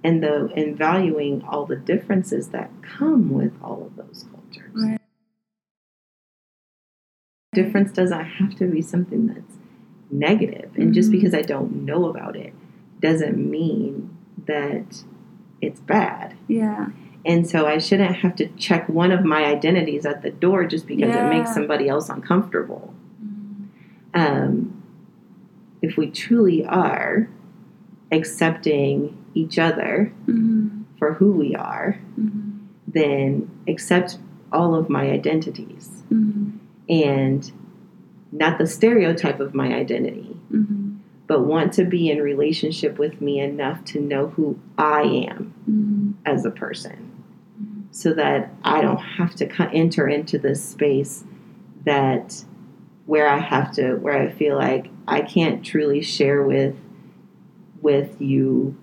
[0.05, 5.01] and the and valuing all the differences that come with all of those cultures Right.
[7.57, 9.57] Difference doesn't have to be something that's
[10.11, 11.13] negative and just Mhm.
[11.13, 12.53] because i don't know about it
[13.01, 14.09] doesn't mean
[14.47, 15.05] that
[15.61, 16.89] it's bad Yeah.
[17.27, 20.87] and so i shouldn't have to check one of my identities at the door just
[20.87, 23.67] because it makes somebody else uncomfortable Mhm.
[24.15, 24.73] um,
[25.83, 27.29] if we truly are
[28.11, 30.85] accepting each other Mhm.
[30.99, 32.53] for who we are Mhm.
[32.89, 34.19] then accept
[34.53, 36.53] all of my identities Mhm.
[36.93, 37.51] And
[38.31, 40.97] not the stereotype of my identity Mhm.
[41.27, 46.13] but want to be in relationship with me enough to know who I am Mhm.
[46.27, 47.11] as a person
[47.91, 51.25] so that I don't have to enter into this space
[51.85, 52.45] that
[53.07, 56.75] where I have to where I feel like I can't truly share with
[57.81, 58.77] with you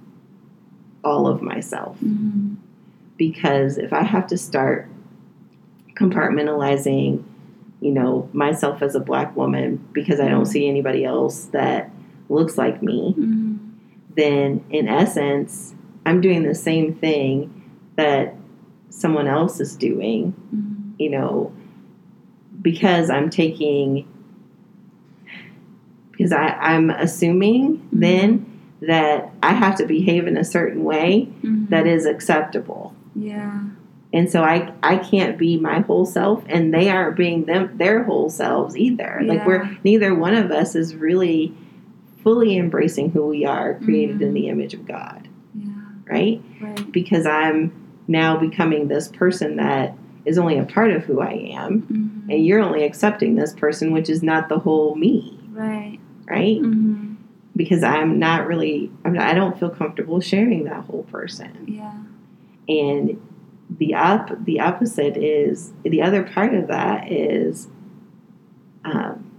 [1.03, 2.55] all of myself Mhm.
[3.17, 4.87] because if I have to start
[5.95, 7.23] compartmentalizing
[7.81, 11.89] you know myself as a black woman because I don't see anybody else that
[12.29, 13.57] looks like me Mhm.
[14.15, 15.73] then in essence,
[16.05, 17.63] I'm doing the same thing
[17.95, 18.35] that
[18.89, 20.99] someone else is doing, Mhm.
[20.99, 21.51] you know,
[22.61, 24.05] because I'm taking,
[26.11, 28.45] because I, I'm assuming then
[28.81, 31.29] that I have to behave in a certain way
[31.69, 32.93] that is acceptable.
[33.15, 33.61] Yeah.
[34.11, 38.03] And so I, I can't be my whole self and they aren't being them their
[38.03, 39.21] whole selves either.
[39.23, 41.53] Like we're neither one of us is really
[42.23, 44.33] fully embracing who we are created in Mhm.
[44.33, 45.27] the image of God.
[45.55, 45.69] Yeah.
[46.09, 46.41] right?
[46.59, 46.91] Right.
[46.91, 47.71] Because I'm
[48.07, 49.95] now becoming this person that
[50.25, 52.33] is only a part of who I am, Mhm.
[52.33, 55.99] and you're only accepting this person, which is not the whole me, Right.
[56.27, 56.59] right?
[56.61, 57.15] Mhm.
[57.55, 61.49] because I'm not really, I'm not, I don't feel comfortable sharing that whole person.
[61.67, 61.91] Yeah.
[62.69, 63.19] And
[63.77, 67.67] the op- the opposite is the other part of that is
[68.83, 69.29] um,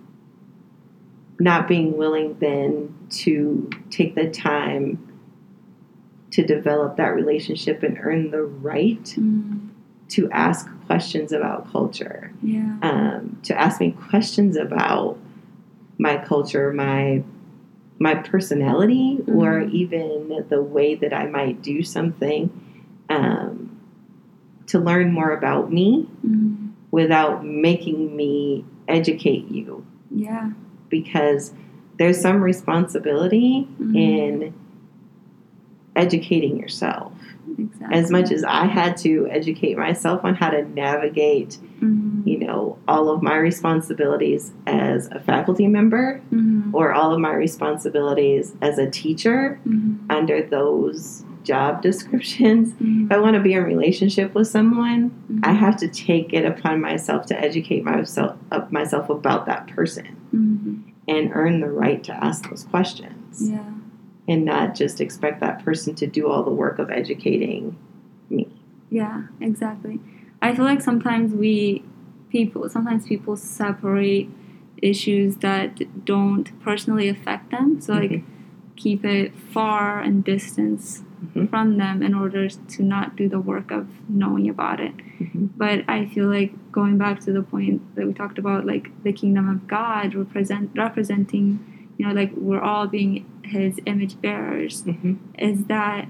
[1.39, 4.99] not being willing then to take the time
[6.31, 9.69] to develop that relationship and earn the right Mm.
[10.11, 12.77] to ask questions about culture, Yeah.
[12.83, 15.19] um, to ask me questions about
[15.99, 17.23] my culture, my
[18.03, 19.73] my personality, or Mhm.
[19.73, 22.49] even the way that I might do something,
[23.11, 23.70] um,
[24.71, 26.69] to learn more about me Mm.
[26.91, 30.51] without making me educate you, Yeah.
[30.89, 31.53] because
[31.99, 33.97] there's some responsibility Mhm.
[33.97, 34.53] in
[35.97, 37.13] educating yourself.
[37.59, 37.97] Exactly.
[37.99, 42.25] As much as I had to educate myself on how to navigate, Mhm.
[42.25, 46.71] you know, all of my responsibilities as a faculty member Mhm.
[46.73, 49.97] or all of my responsibilities as a teacher Mhm.
[50.09, 52.73] under those job descriptions.
[52.75, 53.07] Mhm.
[53.07, 55.41] If I want to be in a relationship with someone, Mhm.
[55.43, 60.07] I have to take it upon myself to educate myself of myself about that person
[60.35, 60.79] Mhm.
[61.09, 63.61] and earn the right to ask those questions Yeah.
[64.29, 67.77] and not just expect that person to do all the work of educating
[68.29, 68.49] me.
[68.91, 70.01] Yeah, exactly.
[70.43, 71.83] I feel like sometimes we
[72.31, 74.29] people sometimes people separate
[74.81, 77.81] issues that don't personally affect them.
[77.81, 78.23] So like Mhm.
[78.77, 81.03] keep it far and distance
[81.35, 81.51] Mhm.
[81.51, 84.95] from them in order to not do the work of knowing about it.
[85.19, 85.51] Mhm.
[85.57, 89.13] But I feel like going back to the point that we talked about, like the
[89.13, 91.59] kingdom of God represent representing,
[91.99, 95.17] you know, like we're all being His image bearers, Mhm.
[95.39, 96.09] is that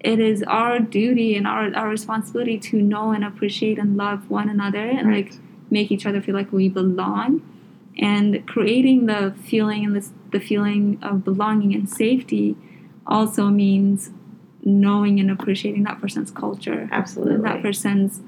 [0.00, 4.48] it is our duty and our, our responsibility to know and appreciate and love one
[4.48, 5.26] another and Right.
[5.30, 5.38] like
[5.70, 7.40] make each other feel like we belong
[7.98, 12.56] and creating the feeling and this, the feeling of belonging and safety
[13.06, 14.10] also means
[14.64, 17.34] knowing and appreciating that person's culture Absolutely.
[17.34, 18.20] and that person's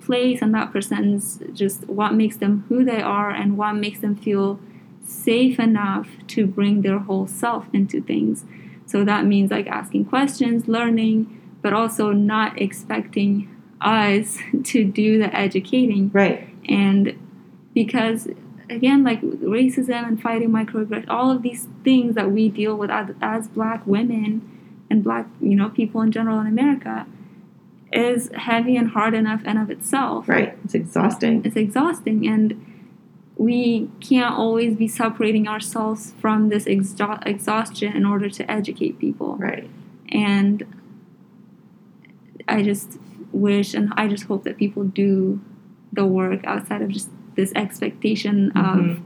[0.00, 4.14] place and that person's just what makes them who they are and what makes them
[4.14, 4.60] feel
[5.04, 8.44] safe enough to bring their whole self into things.
[8.86, 15.34] So that means like asking questions, learning, but also not expecting us to do the
[15.34, 16.10] educating.
[16.12, 16.48] right.
[16.68, 17.18] And
[17.74, 18.28] because
[18.70, 23.10] again, like racism and fighting microaggression, all of these things that we deal with as,
[23.20, 27.06] as black women and black, you know, people in general in America
[27.92, 30.28] is heavy and hard enough and of itself.
[30.28, 30.56] Right.
[30.64, 31.44] It's exhausting.
[31.44, 32.64] It's exhausting and
[33.36, 39.36] we can't always be separating ourselves from this exha- exhaustion in order to educate people.
[39.36, 39.70] Right.
[40.10, 40.64] And
[42.46, 42.98] I just
[43.32, 45.40] wish and I just hope that people do
[45.92, 48.98] the work outside of just this expectation of Mhm.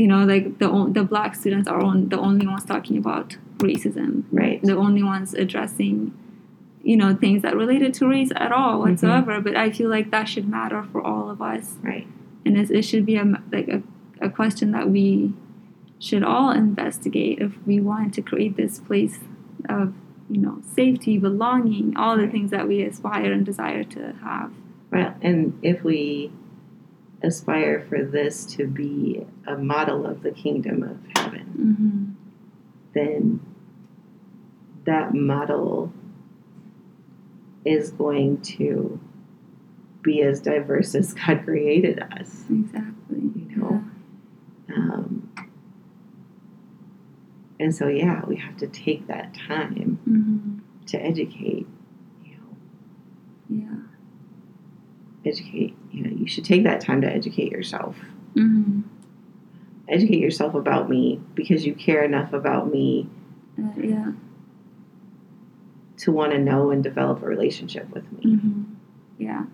[0.00, 3.28] you know like the the black students are on, the only ones talking about
[3.68, 4.10] racism
[4.42, 4.58] Right.
[4.70, 5.96] the only ones addressing
[6.90, 8.84] you know things that related to race at all Mm-hmm.
[8.90, 12.06] whatsoever but i feel like that should matter for all of us Right.
[12.44, 13.24] and it, it should be a
[13.56, 13.80] like a,
[14.20, 15.32] a question that we
[16.06, 19.18] should all investigate if we want to create this place
[19.76, 19.86] of
[20.34, 22.32] you know safety belonging all the Right.
[22.34, 24.50] things that we aspire and desire to have
[24.92, 25.40] Well, and
[25.72, 26.30] if we
[27.22, 32.12] aspire for this to be a model of the kingdom of heaven, mm-hmm.
[32.94, 33.40] then
[34.84, 35.92] that model
[37.64, 39.00] is going to
[40.02, 42.44] be as diverse as God created us.
[42.48, 43.84] exactly You know?
[44.74, 45.32] Um,
[47.58, 50.12] and so, yeah, we have to take that time yeah.
[50.12, 50.54] hmm
[50.86, 51.66] to educate.
[52.24, 52.56] You know,
[53.50, 53.88] yeah
[55.28, 55.76] educate.
[56.28, 57.96] You should take that time to educate yourself.
[58.34, 58.82] hmm
[59.88, 63.08] Educate yourself about me because you care enough about me
[63.58, 64.12] uh, yeah
[65.96, 68.34] to want to know and develop a relationship with me.
[68.36, 68.62] hmm
[69.16, 69.44] yeah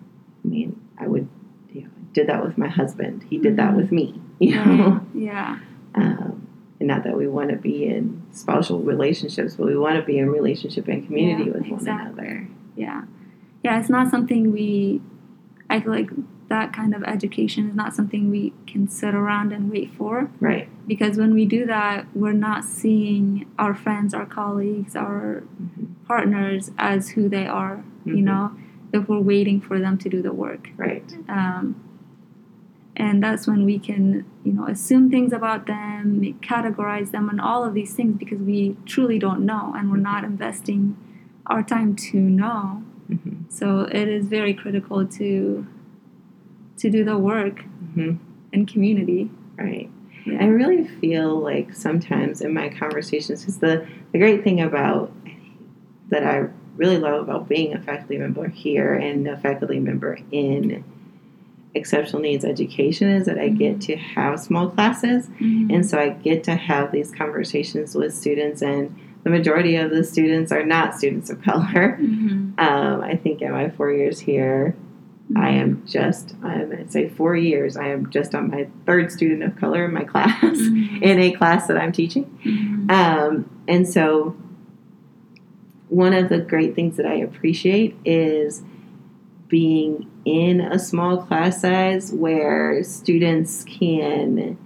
[0.43, 1.29] I mean, I would,
[1.71, 3.23] you know, did that with my husband.
[3.29, 3.77] He did that Mhm.
[3.77, 4.19] with me.
[4.39, 5.59] You know, yeah
[5.95, 6.45] um,
[6.81, 10.17] and not that we want to be in spousal relationships, but we want to be
[10.19, 12.49] in relationship and community Yeah, with one another.
[12.75, 13.03] yeah
[13.63, 15.01] yeah it's not something we
[15.69, 16.09] i feel like
[16.47, 20.67] that kind of education is not something we can sit around and wait for Right.
[20.87, 25.87] because when we do that we're not seeing our friends our colleagues our Mhm.
[26.07, 28.23] partners as who they are you Mhm.
[28.23, 28.51] know
[28.93, 31.03] if we're waiting for them to do the work Right.
[31.27, 31.75] um,
[32.97, 37.63] and that's when we can you know assume things about them categorize them and all
[37.65, 40.95] of these things because we truly don't know and we're not investing
[41.47, 45.65] our time to know hmm so it is very critical to
[46.77, 47.61] to do the work
[47.93, 48.13] hmm
[48.51, 49.89] in community Right.
[50.25, 50.39] Yeah.
[50.43, 55.11] I really feel like sometimes in my conversations, because the, the great thing about
[56.09, 60.83] that I really love about being a faculty member here and a faculty member in
[61.73, 65.27] exceptional needs education is that I get to have small classes.
[65.39, 65.73] Mhm.
[65.73, 70.03] And so I get to have these conversations with students, and the majority of the
[70.03, 71.97] students are not students of color.
[72.01, 72.59] Mhm.
[72.59, 74.75] Um, I think in my four years here,
[75.35, 79.11] I am just, I'm going to say four years, I am just on my third
[79.11, 81.01] student of color in my class, Mhm.
[81.01, 82.25] in a class that I'm teaching.
[82.43, 82.91] Mhm.
[82.91, 84.35] Um, and so,
[85.89, 88.63] one of the great things that I appreciate is
[89.47, 94.57] being in a small class size where students can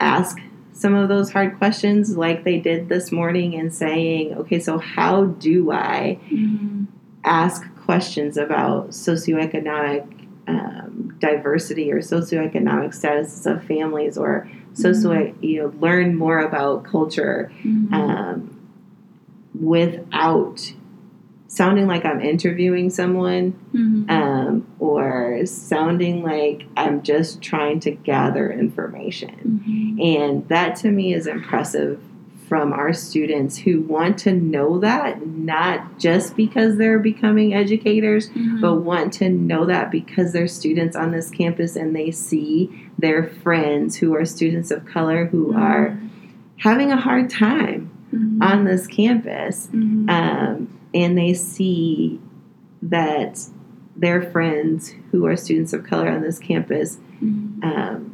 [0.00, 0.38] ask
[0.72, 5.24] some of those hard questions, like they did this morning, and saying, okay, so how
[5.26, 6.86] do I Mhm.
[7.24, 7.64] ask
[7.96, 10.04] questions about socioeconomic
[10.48, 17.50] um, diversity or socioeconomic statuses of families or socio you know learn more about culture
[17.64, 17.92] Mhm.
[17.92, 18.50] um,
[19.58, 20.72] without
[21.48, 24.10] sounding like I'm interviewing someone Mhm.
[24.10, 29.62] um, or sounding like I'm just trying to gather information.
[29.66, 30.16] Mhm.
[30.18, 31.98] And that to me is impressive
[32.48, 38.60] from our students who want to know that, not just because they're becoming educators, Mhm.
[38.60, 43.24] but want to know that because they're students on this campus and they see their
[43.24, 45.98] friends who are students of color who are
[46.58, 48.38] having a hard time Mhm.
[48.42, 49.68] on this campus.
[49.72, 50.08] Mhm.
[50.08, 52.20] Um, and they see
[52.82, 53.40] that
[53.96, 57.64] their friends who are students of color on this campus Mhm.
[57.64, 58.10] um,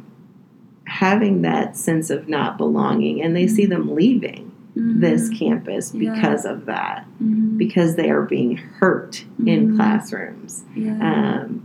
[0.93, 4.99] having that sense of not belonging, and they see them leaving Mhm.
[5.01, 6.13] this campus Yeah.
[6.13, 7.57] because of that, Mhm.
[7.57, 9.75] because they are being hurt in Mhm.
[9.75, 10.65] classrooms.
[10.75, 10.93] yeah.
[11.41, 11.63] Um,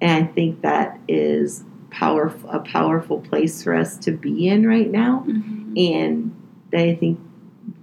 [0.00, 4.90] and I think that is powerful, a powerful place for us to be in right
[4.90, 5.24] now.
[5.26, 5.94] Mhm.
[5.94, 6.30] And
[6.74, 7.18] I think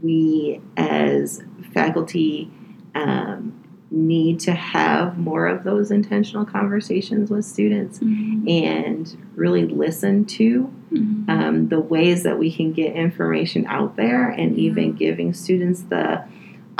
[0.01, 1.43] we as
[1.74, 2.49] faculty
[2.95, 3.53] um,
[3.93, 8.49] need to have more of those intentional conversations with students Mhm.
[8.49, 11.29] and really listen to Mhm.
[11.29, 14.63] um, the ways that we can get information out there and Yeah.
[14.71, 16.23] even giving students the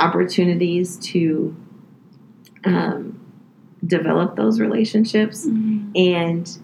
[0.00, 1.54] opportunities to
[2.64, 3.18] um,
[3.86, 5.90] develop those relationships Mhm.
[5.94, 6.58] and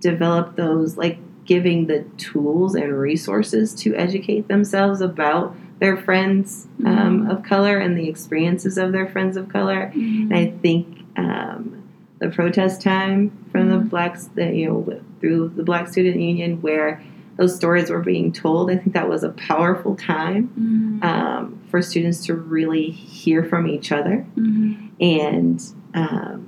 [0.00, 7.24] develop those like giving the tools and resources to educate themselves about their friends um,
[7.26, 7.30] Mhm.
[7.30, 10.22] of color and the experiences of their friends of color Mhm.
[10.30, 11.72] and i think um,
[12.20, 13.90] the protest time from the Mhm.
[13.90, 17.00] blacks that you know through the black student union where
[17.36, 21.04] those stories were being told i think that was a powerful time Mhm.
[21.04, 24.76] um, for students to really hear from each other Mhm.
[25.00, 25.62] and
[25.94, 26.46] um,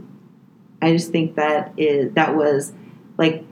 [0.82, 2.72] I just think that is that was
[3.18, 3.44] like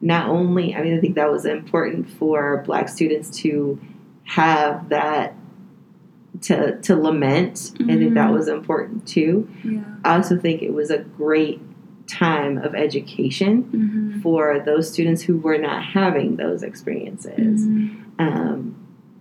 [0.00, 3.78] not only I mean I think that was important for Black students to
[4.28, 5.34] have that
[6.42, 7.72] to to lament.
[7.80, 8.32] I think that Mhm.
[8.34, 9.48] was important too.
[9.64, 9.80] Yeah.
[10.04, 11.60] I also think it was a great
[12.06, 14.22] time of education Mhm.
[14.22, 17.90] for those students who were not having those experiences Mhm.
[18.18, 18.74] um,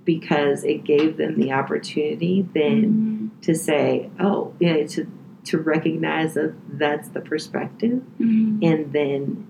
[0.05, 3.41] because it gave them the opportunity then Mhm.
[3.41, 5.07] to say, oh, you know, to
[5.45, 8.59] to recognize that that's the perspective, Mhm.
[8.61, 9.45] and then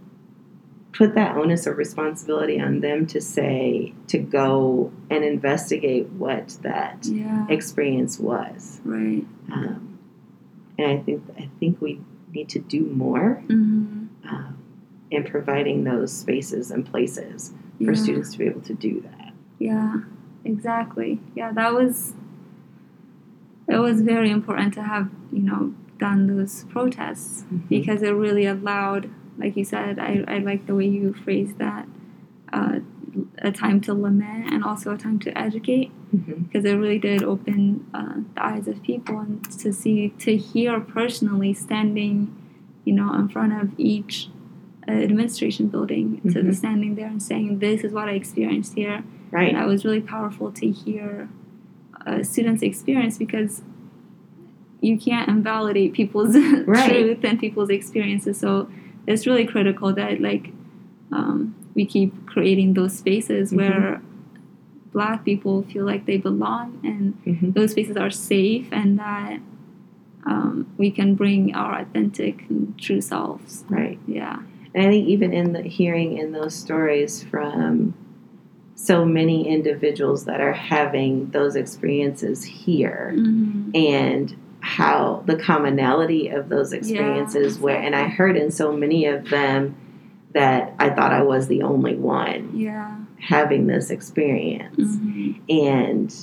[0.97, 7.05] put that onus of responsibility on them to say to go and investigate what that
[7.05, 7.45] yeah.
[7.49, 8.81] experience was.
[8.83, 9.25] right.
[9.51, 9.99] Um,
[10.79, 12.01] and I think I think we
[12.33, 14.07] need to do more Mhm.
[14.29, 14.57] um,
[15.09, 17.93] in providing those spaces and places for Yeah.
[17.93, 19.33] students to be able to do that.
[19.59, 20.01] Yeah,
[20.43, 21.19] exactly.
[21.35, 22.13] Yeah, that was
[23.67, 29.09] it was very important to have, you know, done those protests because it really allowed,
[29.37, 31.87] like you said, I, I like the way you phrased that,
[32.53, 32.79] uh,
[33.39, 35.91] a time to lament and also a time to educate
[36.43, 40.79] because it really did open uh, the eyes of people and to see, to hear
[40.79, 42.35] personally standing,
[42.85, 44.29] you know, in front of each
[44.87, 46.55] uh, administration building, to Mhm.
[46.55, 49.03] standing there and saying, this is what I experienced here.
[49.31, 49.49] Right.
[49.49, 51.27] And that was really powerful to hear
[52.05, 53.61] a student's experience because
[54.79, 56.35] you can't invalidate people's
[56.65, 56.89] Right.
[56.89, 58.39] truth and people's experiences.
[58.39, 58.69] So
[59.07, 60.51] it's really critical that like
[61.11, 63.57] um, we keep creating those spaces Mhm.
[63.57, 64.01] where
[64.93, 67.53] Black people feel like they belong and Mhm.
[67.53, 69.39] those spaces are safe and that
[70.25, 73.63] um, we can bring our authentic and true selves.
[73.69, 73.97] Right.
[74.07, 74.39] Yeah.
[74.75, 77.93] And I think even in the hearing in those stories from
[78.75, 83.71] so many individuals that are having those experiences here Mhm.
[83.75, 89.29] and how the commonality of those experiences where and I heard in so many of
[89.29, 89.75] them
[90.33, 92.95] that I thought I was the only one Yeah.
[93.19, 94.75] having this experience.
[94.97, 95.35] Mhm.
[95.49, 96.15] And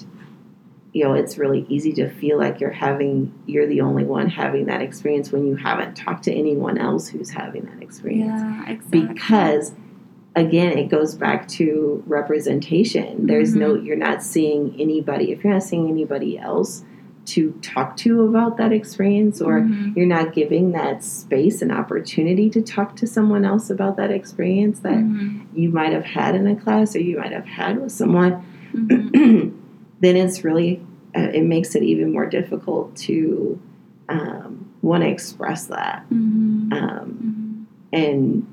[0.92, 4.66] you know, it's really easy to feel like you're having you're the only one having
[4.66, 8.40] that experience when you haven't talked to anyone else who's having that experience.
[8.40, 9.00] Yeah, exactly.
[9.08, 9.74] Because
[10.36, 13.26] again, it goes back to representation.
[13.26, 16.84] There's no you're not seeing anybody if you're not seeing anybody else
[17.26, 19.96] to talk to about that experience or Mhm.
[19.96, 24.80] you're not giving that space and opportunity to talk to someone else about that experience
[24.80, 25.40] that Mhm.
[25.54, 28.36] you might have had in a class or you might have had with someone
[28.74, 29.52] Mhm.
[30.00, 30.80] then it's really
[31.16, 33.58] uh, it makes it even more difficult to
[34.08, 36.72] um, want to express that Mhm.
[36.72, 37.98] um, Mhm.
[37.98, 38.46] and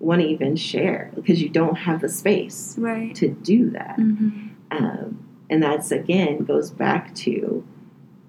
[0.00, 3.14] want to even share because you don't have the space Right.
[3.14, 4.32] to do that Mhm.
[4.72, 5.18] um,
[5.48, 7.62] and that's again goes back to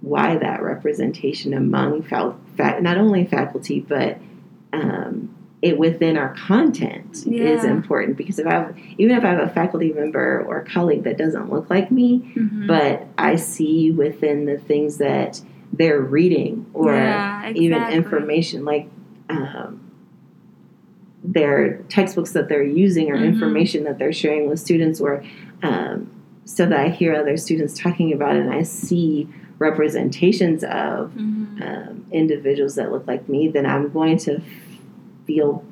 [0.02, 2.36] why that representation among fa-
[2.82, 4.18] not only faculty but
[4.74, 9.40] um, it within our content is important because if I have even if I have
[9.40, 12.68] a faculty member or colleague that doesn't look like me Mhm.
[12.68, 15.40] but I see within the things that
[15.74, 18.90] they're reading or Yeah, even information like
[19.30, 19.80] um,
[21.24, 23.26] their textbooks that they're using or Mhm.
[23.26, 25.24] information that they're sharing with students or
[25.64, 26.08] um,
[26.46, 29.28] so that I hear other students talking about it and I see
[29.62, 31.62] representations of Mhm.
[31.62, 34.42] um, individuals that look like me, then I'm going to
[35.26, 35.64] feel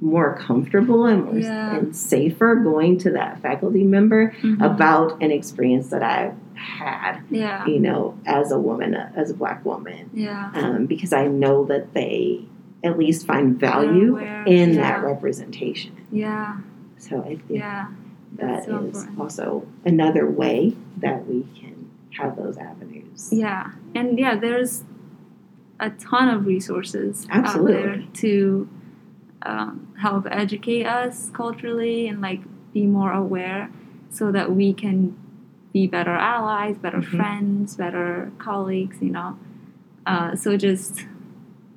[0.00, 1.76] more comfortable and, more, Yeah.
[1.76, 4.60] and safer going to that faculty member Mhm.
[4.64, 7.64] about an experience that I've had, Yeah.
[7.66, 10.50] you know, as a woman, as a black woman, Yeah.
[10.54, 12.40] um, because I know that they
[12.82, 14.80] at least find value in yeah.
[14.82, 15.92] that representation.
[16.10, 16.56] Yeah.
[16.96, 17.86] So I think Yeah.
[18.36, 21.72] that That's so is also another way that we can
[22.18, 22.93] have those avenues.
[23.30, 23.72] Yeah.
[23.94, 24.84] And yeah, there's
[25.80, 28.68] a ton of resources out there to
[29.42, 32.40] um, help educate us culturally and like
[32.72, 33.70] be more aware
[34.10, 35.16] so that we can
[35.72, 37.16] be better allies, better Mhm.
[37.16, 39.36] friends, better colleagues, you know.
[40.06, 41.06] Uh, so just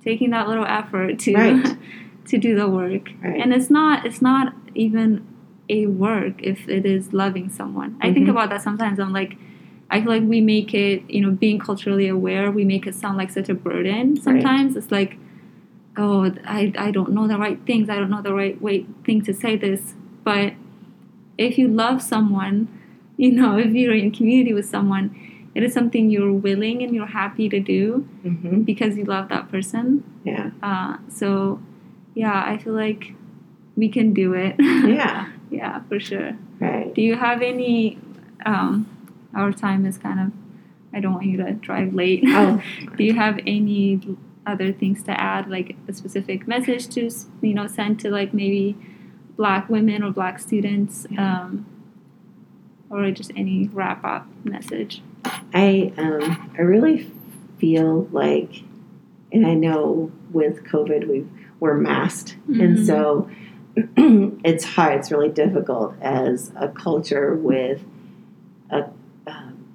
[0.04, 1.78] taking that little effort to Right.
[2.26, 3.12] to do the work.
[3.24, 3.40] Right.
[3.42, 5.26] And it's not it's not even
[5.70, 7.98] a work if it is loving someone.
[8.02, 8.32] I think Mhm.
[8.32, 9.00] about that sometimes.
[9.00, 9.38] I'm like
[9.90, 13.18] I feel like we make it, you know, being culturally aware, we make it sound
[13.18, 14.76] like such a burden sometimes.
[14.76, 15.18] It's like,
[15.96, 17.90] oh, I, I don't know the right things.
[17.90, 19.94] I don't know the right way thing to say this.
[20.24, 20.54] But
[21.38, 22.68] if you love someone,
[23.18, 25.16] you know, if you're in community with someone,
[25.56, 29.50] it is something you're willing and you're happy to do hmm because you love that
[29.50, 30.04] person.
[30.24, 30.52] Yeah.
[30.62, 31.60] Uh, so,
[32.14, 33.14] yeah, I feel like
[33.76, 34.56] we can do it.
[34.60, 35.32] Yeah.
[35.50, 36.34] yeah, for sure.
[36.60, 36.94] Right.
[36.94, 37.98] Do you have any?
[38.46, 38.88] Um,
[39.38, 40.32] our time is kind of.
[40.94, 42.24] I don't want you to drive late.
[42.26, 42.62] Oh.
[42.98, 44.00] Do you have any
[44.48, 47.10] other things to add, like a specific message to
[47.42, 48.76] you know send to like maybe
[49.36, 51.66] Black women or Black students, um,
[52.90, 55.02] or just any wrap up message?
[55.54, 57.12] I um, I really
[57.60, 58.64] feel like,
[59.32, 61.26] and I know with COVID we
[61.60, 62.86] we're masked, and Mhm.
[62.86, 63.30] so
[64.44, 65.00] it's hard.
[65.00, 67.84] It's really difficult as a culture with
[68.72, 68.86] a.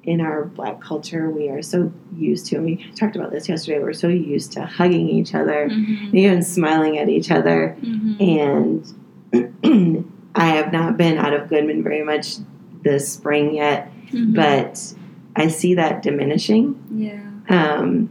[0.04, 3.78] In our black culture, we are so used to, and we talked about this yesterday,
[3.78, 6.16] we're so used to hugging each other, Mm-hmm.
[6.16, 7.76] even smiling at each other.
[8.18, 8.84] and
[10.34, 12.36] I have not been out of Goodman very much
[12.82, 14.34] this spring yet, Mm-hmm.
[14.34, 14.92] but
[15.36, 17.22] I see that diminishing, yeah.
[17.48, 18.10] um,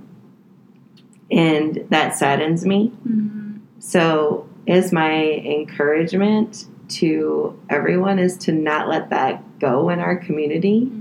[1.29, 2.91] and that saddens me.
[3.07, 3.57] Mm-hmm.
[3.79, 10.85] So, is my encouragement to everyone is to not let that go in our community,
[10.85, 11.00] Mm-hmm.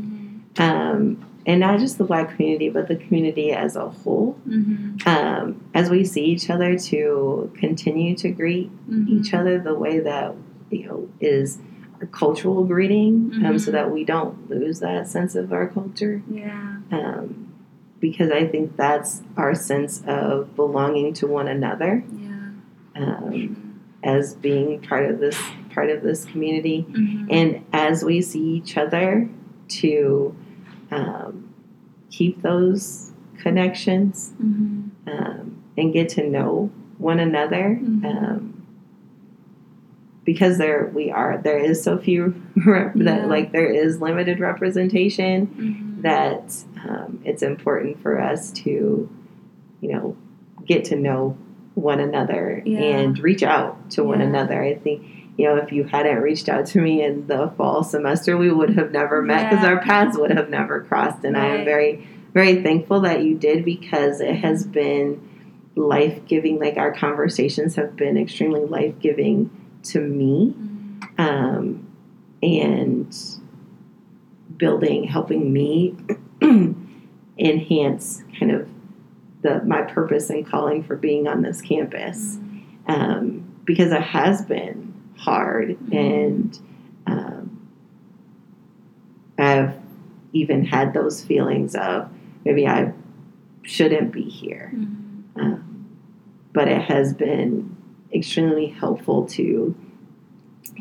[0.60, 4.38] Um, and not just the Black community, but the community as a whole.
[4.46, 5.08] Mm-hmm.
[5.08, 8.70] Um, as we see each other, to continue to greet
[9.08, 10.34] each other the way that
[10.70, 11.58] you know is
[12.02, 13.72] a cultural greeting, um, so Mhm.
[13.72, 16.22] that we don't lose that sense of our culture.
[16.30, 16.76] Yeah.
[16.92, 17.48] Um,
[18.00, 23.02] because I think that's our sense of belonging to one another Yeah.
[23.02, 23.56] um,
[24.02, 25.38] as being part of this
[25.74, 27.26] part of this community, Mhm.
[27.30, 29.28] and as we see each other
[29.68, 30.34] to
[30.90, 31.52] um,
[32.10, 34.90] keep those connections Mhm.
[35.06, 37.78] um, and get to know one another.
[37.82, 38.04] Mhm.
[38.04, 38.54] Um,
[40.24, 42.34] because there we are, there is so few
[42.66, 43.04] rep- Yeah.
[43.04, 46.02] that like there is limited representation Mhm.
[46.02, 49.08] that um, it's important for us to,
[49.80, 50.16] you know,
[50.66, 51.36] get to know
[51.74, 52.78] one another Yeah.
[52.80, 54.62] and reach out to one another.
[54.62, 55.02] I think.
[55.40, 58.76] You know, if you hadn't reached out to me in the fall semester, we would
[58.76, 59.70] have never met because Yeah.
[59.70, 61.24] our paths would have never crossed.
[61.24, 65.20] And I am very, very thankful that you did because it has been
[65.76, 66.58] life giving.
[66.58, 69.48] Like our conversations have been extremely life giving
[69.84, 71.20] to me Mm-hmm.
[71.22, 71.86] um,
[72.42, 73.16] and
[74.58, 75.96] building, helping me
[77.38, 78.68] enhance kind of
[79.42, 82.36] the my purpose and calling for being on this campus
[82.86, 84.89] um, because it has been
[85.20, 85.94] hard Mhm.
[85.94, 86.58] and
[87.06, 87.68] um,
[89.38, 89.74] I've
[90.32, 92.08] even had those feelings of
[92.44, 92.92] maybe I
[93.62, 94.72] shouldn't be here.
[94.74, 95.40] Mm-hmm.
[95.40, 95.86] Um,
[96.52, 97.76] but it has been
[98.12, 99.74] extremely helpful to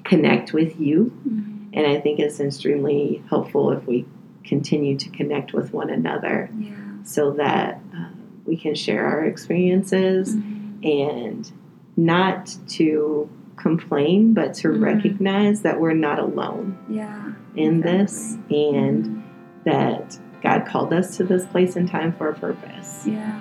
[0.04, 1.12] connect with you.
[1.28, 1.70] Mm-hmm.
[1.74, 4.06] And I think it's extremely helpful if we
[4.44, 6.72] continue to connect with one another Yeah.
[7.04, 10.84] so that um, we can share our experiences Mhm.
[10.84, 11.52] and
[11.96, 13.30] not to
[13.60, 14.82] complain, but to Mhm.
[14.82, 17.16] recognize that we're not alone Yeah.
[17.55, 18.76] in this exactly.
[18.76, 19.22] and Mhm.
[19.66, 23.34] that God called us to this place and time for a purpose Yeah.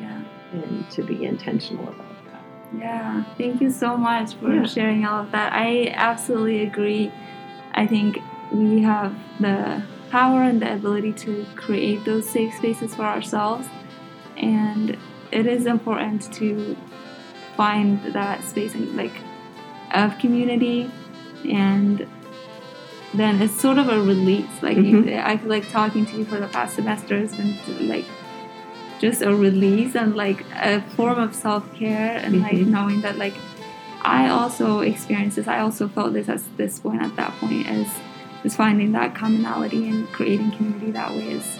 [0.00, 0.18] Yeah.
[0.52, 1.98] and to be intentional about
[2.30, 2.78] that.
[2.78, 4.64] Yeah, thank you so much for Yeah.
[4.64, 5.52] sharing all of that.
[5.52, 7.10] I absolutely agree.
[7.74, 8.20] I think
[8.52, 13.68] we have the power and the ability to create those safe spaces for ourselves,
[14.36, 14.96] and
[15.32, 16.76] it is important to
[17.56, 19.14] find that space and like
[19.92, 20.90] of community,
[21.48, 22.06] and
[23.14, 24.50] then it's sort of a release.
[24.62, 27.56] Like you, I feel like talking to you for the past semester has been
[27.88, 28.04] like
[29.00, 32.66] just a release and like a form of self-care and like Mhm.
[32.68, 33.34] knowing that like
[34.02, 37.88] i also experienced this i also felt this at this point at that point as
[38.44, 41.58] is finding that commonality and creating community that way is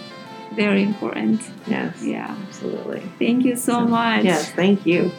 [0.54, 3.02] very important Yes, yeah absolutely.
[3.18, 5.10] thank you so, So, much Yes, thank you.